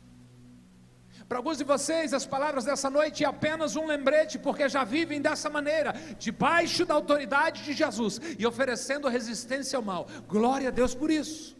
Para 1.28 1.40
alguns 1.40 1.58
de 1.58 1.66
vocês, 1.66 2.14
as 2.14 2.26
palavras 2.26 2.64
dessa 2.64 2.90
noite 2.90 3.24
é 3.24 3.28
apenas 3.28 3.76
um 3.76 3.86
lembrete, 3.86 4.40
porque 4.40 4.70
já 4.70 4.86
vivem 4.86 5.22
dessa 5.22 5.50
maneira, 5.50 5.92
debaixo 6.18 6.86
da 6.86 6.94
autoridade 6.94 7.64
de 7.64 7.74
Jesus 7.74 8.22
e 8.40 8.46
oferecendo 8.46 9.10
resistência 9.10 9.76
ao 9.76 9.84
mal. 9.84 10.08
Glória 10.28 10.70
a 10.70 10.72
Deus 10.72 10.96
por 10.96 11.12
isso. 11.12 11.58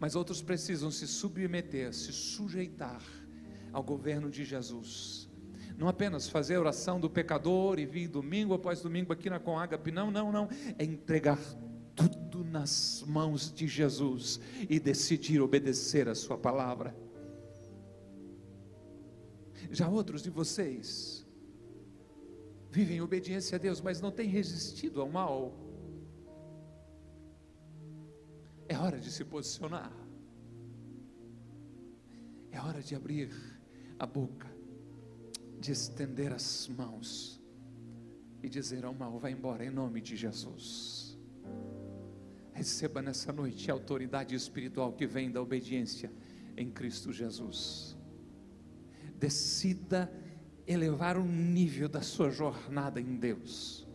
Mas 0.00 0.16
outros 0.16 0.42
precisam 0.42 0.90
se 0.90 1.06
submeter, 1.06 1.94
se 1.94 2.12
sujeitar 2.12 3.02
ao 3.72 3.84
governo 3.84 4.28
de 4.28 4.44
Jesus 4.44 5.21
não 5.82 5.88
apenas 5.88 6.28
fazer 6.28 6.54
a 6.54 6.60
oração 6.60 7.00
do 7.00 7.10
pecador 7.10 7.80
e 7.80 7.84
vir 7.84 8.06
domingo 8.06 8.54
após 8.54 8.80
domingo 8.80 9.12
aqui 9.12 9.28
na 9.28 9.40
Coagape, 9.40 9.90
não, 9.90 10.12
não, 10.12 10.30
não. 10.30 10.48
É 10.78 10.84
entregar 10.84 11.40
tudo 11.96 12.44
nas 12.44 13.02
mãos 13.04 13.52
de 13.52 13.66
Jesus 13.66 14.38
e 14.70 14.78
decidir 14.78 15.40
obedecer 15.40 16.08
a 16.08 16.14
Sua 16.14 16.38
palavra. 16.38 16.96
Já 19.72 19.88
outros 19.88 20.22
de 20.22 20.30
vocês 20.30 21.26
vivem 22.70 22.98
em 22.98 23.00
obediência 23.00 23.56
a 23.56 23.58
Deus, 23.58 23.80
mas 23.80 24.00
não 24.00 24.12
têm 24.12 24.28
resistido 24.28 25.00
ao 25.00 25.08
mal. 25.08 25.52
É 28.68 28.78
hora 28.78 29.00
de 29.00 29.10
se 29.10 29.24
posicionar. 29.24 29.92
É 32.52 32.60
hora 32.60 32.80
de 32.80 32.94
abrir 32.94 33.34
a 33.98 34.06
boca, 34.06 34.51
de 35.62 35.70
estender 35.70 36.32
as 36.32 36.68
mãos 36.68 37.40
e 38.42 38.48
dizer 38.48 38.84
ao 38.84 38.92
mal: 38.92 39.18
vai 39.18 39.30
embora 39.30 39.64
em 39.64 39.70
nome 39.70 40.00
de 40.00 40.16
Jesus. 40.16 41.16
Receba 42.52 43.00
nessa 43.00 43.32
noite 43.32 43.70
a 43.70 43.74
autoridade 43.74 44.34
espiritual 44.34 44.92
que 44.92 45.06
vem 45.06 45.30
da 45.30 45.40
obediência 45.40 46.12
em 46.56 46.68
Cristo 46.70 47.12
Jesus. 47.12 47.96
Decida 49.16 50.12
elevar 50.66 51.16
o 51.16 51.24
nível 51.24 51.88
da 51.88 52.02
sua 52.02 52.28
jornada 52.28 53.00
em 53.00 53.16
Deus. 53.16 53.86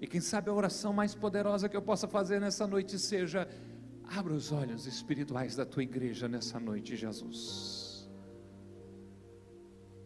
E 0.00 0.06
quem 0.06 0.20
sabe 0.20 0.50
a 0.50 0.52
oração 0.52 0.92
mais 0.92 1.14
poderosa 1.14 1.68
que 1.68 1.76
eu 1.76 1.82
possa 1.82 2.08
fazer 2.08 2.40
nessa 2.40 2.66
noite 2.66 2.98
seja: 2.98 3.48
abra 4.04 4.34
os 4.34 4.50
olhos 4.50 4.84
espirituais 4.84 5.54
da 5.54 5.64
tua 5.64 5.84
igreja 5.84 6.26
nessa 6.26 6.58
noite, 6.58 6.96
Jesus. 6.96 7.81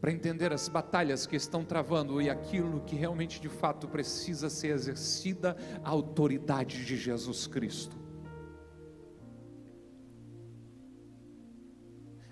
Para 0.06 0.12
entender 0.12 0.52
as 0.52 0.68
batalhas 0.68 1.26
que 1.26 1.34
estão 1.34 1.64
travando 1.64 2.22
e 2.22 2.30
aquilo 2.30 2.80
que 2.82 2.94
realmente 2.94 3.40
de 3.40 3.48
fato 3.48 3.88
precisa 3.88 4.48
ser 4.48 4.68
exercida 4.68 5.56
a 5.82 5.90
autoridade 5.90 6.84
de 6.84 6.96
Jesus 6.96 7.48
Cristo. 7.48 7.96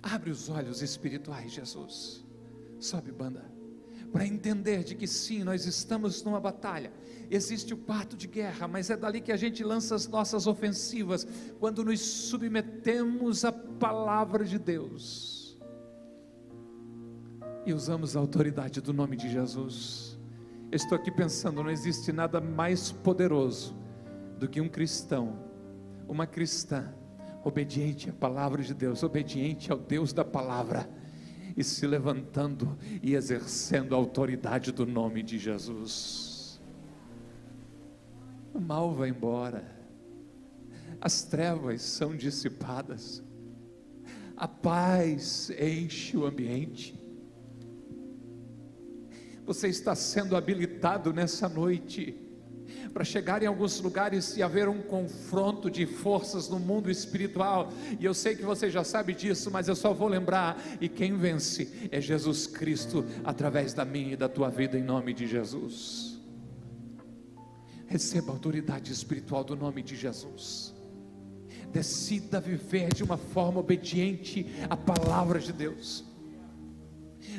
Abre 0.01 0.31
os 0.31 0.49
olhos 0.49 0.83
espirituais, 0.83 1.51
Jesus. 1.51 2.25
Sobe, 2.79 3.11
banda. 3.11 3.45
Para 4.13 4.25
entender 4.25 4.85
de 4.85 4.95
que 4.95 5.09
sim, 5.09 5.43
nós 5.43 5.67
estamos 5.67 6.23
numa 6.23 6.39
batalha. 6.39 6.93
Existe 7.29 7.75
o 7.75 7.77
quarto 7.77 8.17
de 8.17 8.29
guerra, 8.29 8.69
mas 8.69 8.89
é 8.89 8.97
dali 8.97 9.21
que 9.21 9.33
a 9.33 9.37
gente 9.37 9.65
lança 9.65 9.97
as 9.97 10.07
nossas 10.07 10.47
ofensivas, 10.47 11.27
quando 11.59 11.85
nos 11.85 11.99
submetemos 12.01 13.45
à 13.45 13.51
palavra 13.51 14.45
de 14.45 14.61
Deus 14.61 15.34
e 17.67 17.73
usamos 17.73 18.17
a 18.17 18.21
autoridade 18.21 18.81
do 18.81 18.93
nome 18.93 19.17
de 19.17 19.31
Jesus. 19.31 20.19
Eu 20.71 20.77
estou 20.77 20.97
aqui 20.97 21.11
pensando, 21.11 21.63
não 21.63 21.71
existe 21.71 22.13
nada 22.13 22.41
mais 22.41 22.93
poderoso 22.93 23.77
do 24.39 24.49
que 24.49 24.61
um 24.61 24.69
cristão, 24.69 25.39
uma 26.09 26.27
cristã 26.27 26.93
obediente 27.43 28.11
à 28.11 28.13
palavra 28.13 28.63
de 28.63 28.75
Deus, 28.75 29.03
obediente 29.03 29.71
ao 29.71 29.79
Deus 29.79 30.13
da 30.13 30.25
palavra, 30.25 30.89
e 31.57 31.63
se 31.63 31.87
levantando 31.87 32.77
e 33.03 33.15
exercendo 33.15 33.95
a 33.95 33.99
autoridade 33.99 34.73
do 34.73 34.85
nome 34.85 35.23
de 35.23 35.39
Jesus. 35.39 36.61
O 38.53 38.61
mal 38.61 38.93
vai 38.93 39.11
embora, 39.11 39.65
as 41.01 41.23
trevas 41.23 41.83
são 41.83 42.17
dissipadas, 42.17 43.23
a 44.37 44.49
paz 44.49 45.51
enche 45.51 46.17
o 46.17 46.27
ambiente. 46.27 47.04
Você 49.47 49.69
está 49.69 49.95
sendo 49.95 50.37
habilitado 50.37 51.13
nessa 51.13 51.49
noite 51.49 52.19
para 52.93 53.05
chegar 53.05 53.43
em 53.43 53.47
alguns 53.47 53.81
lugares 53.81 54.37
e 54.37 54.43
haver 54.43 54.69
um 54.69 54.81
confronto 54.81 55.71
de 55.71 55.85
forças 55.85 56.49
no 56.49 56.59
mundo 56.59 56.91
espiritual. 56.91 57.71
E 57.99 58.05
eu 58.05 58.15
sei 58.15 58.37
que 58.37 58.45
você 58.45 58.71
já 58.71 58.85
sabe 58.85 59.13
disso, 59.13 59.51
mas 59.51 59.69
eu 59.69 59.75
só 59.75 59.93
vou 59.93 60.09
lembrar. 60.09 60.57
E 60.81 60.89
quem 60.89 61.17
vence 61.19 61.89
é 61.91 62.01
Jesus 62.01 62.47
Cristo 62.47 63.05
através 63.25 63.75
da 63.75 63.85
minha 63.85 64.15
e 64.15 64.17
da 64.17 64.29
tua 64.29 64.49
vida, 64.49 64.79
em 64.79 64.83
nome 64.83 65.13
de 65.13 65.27
Jesus. 65.27 66.21
Receba 67.87 68.31
a 68.31 68.35
autoridade 68.35 68.93
espiritual 68.93 69.45
do 69.45 69.57
nome 69.57 69.83
de 69.83 69.95
Jesus. 69.95 70.73
Decida 71.71 72.41
viver 72.41 72.95
de 72.95 73.03
uma 73.03 73.17
forma 73.17 73.61
obediente 73.61 74.47
à 74.71 74.77
palavra 74.77 75.39
de 75.39 75.53
Deus 75.53 76.14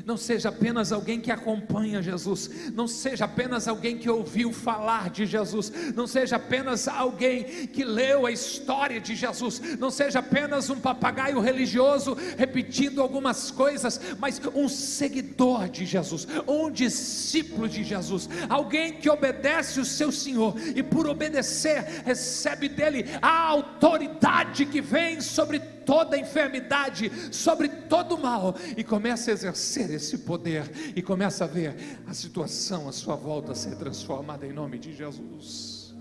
não 0.05 0.17
seja 0.17 0.49
apenas 0.49 0.91
alguém 0.91 1.19
que 1.19 1.31
acompanha 1.31 2.01
Jesus, 2.01 2.49
não 2.73 2.87
seja 2.87 3.25
apenas 3.25 3.67
alguém 3.67 3.97
que 3.97 4.09
ouviu 4.09 4.51
falar 4.51 5.09
de 5.09 5.25
Jesus, 5.25 5.71
não 5.95 6.07
seja 6.07 6.35
apenas 6.35 6.87
alguém 6.87 7.67
que 7.67 7.83
leu 7.83 8.25
a 8.25 8.31
história 8.31 8.99
de 8.99 9.15
Jesus, 9.15 9.61
não 9.79 9.89
seja 9.89 10.19
apenas 10.19 10.69
um 10.69 10.79
papagaio 10.79 11.39
religioso 11.39 12.17
repetindo 12.37 13.01
algumas 13.01 13.51
coisas, 13.51 13.99
mas 14.19 14.41
um 14.53 14.67
seguidor 14.67 15.69
de 15.69 15.85
Jesus, 15.85 16.27
um 16.47 16.69
discípulo 16.69 17.67
de 17.67 17.83
Jesus, 17.83 18.29
alguém 18.49 18.93
que 18.93 19.09
obedece 19.09 19.79
o 19.79 19.85
seu 19.85 20.11
Senhor 20.11 20.55
e 20.75 20.83
por 20.83 21.07
obedecer 21.07 22.03
recebe 22.05 22.69
dele 22.69 23.05
a 23.21 23.47
autoridade 23.47 24.65
que 24.65 24.81
vem 24.81 25.21
sobre 25.21 25.59
toda 25.85 26.17
enfermidade, 26.17 27.11
sobre 27.31 27.69
todo 27.69 28.17
mal, 28.17 28.55
e 28.75 28.83
começa 28.83 29.31
a 29.31 29.33
exercer 29.33 29.91
esse 29.91 30.19
poder, 30.19 30.93
e 30.95 31.01
começa 31.01 31.43
a 31.43 31.47
ver 31.47 31.75
a 32.07 32.13
situação 32.13 32.89
à 32.89 32.91
sua 32.91 33.15
volta 33.15 33.53
ser 33.53 33.75
transformada 33.75 34.45
em 34.45 34.53
nome 34.53 34.79
de 34.79 34.93
Jesus. 34.93 35.95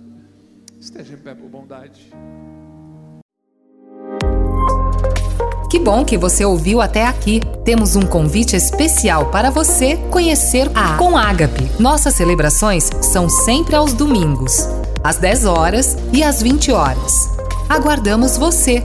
Esteja 0.81 1.15
em 1.15 1.19
pé 1.19 1.35
por 1.35 1.49
bondade. 1.49 2.11
Que 5.71 5.79
bom 5.81 6.05
que 6.05 6.17
você 6.17 6.45
ouviu 6.45 6.81
até 6.81 7.05
aqui. 7.05 7.41
Temos 7.65 7.97
um 7.97 8.03
convite 8.03 8.55
especial 8.55 9.31
para 9.31 9.51
você 9.51 9.97
conhecer 10.11 10.71
a 10.75 10.97
Com 10.97 11.17
Ágape. 11.17 11.69
Nossas 11.81 12.15
celebrações 12.15 12.91
são 13.03 13.29
sempre 13.29 13.75
aos 13.75 13.93
domingos, 13.93 14.69
às 15.03 15.17
10 15.17 15.47
horas 15.47 15.97
e 16.13 16.23
às 16.23 16.41
20 16.41 16.71
horas. 16.71 17.29
Aguardamos 17.69 18.37
você 18.37 18.85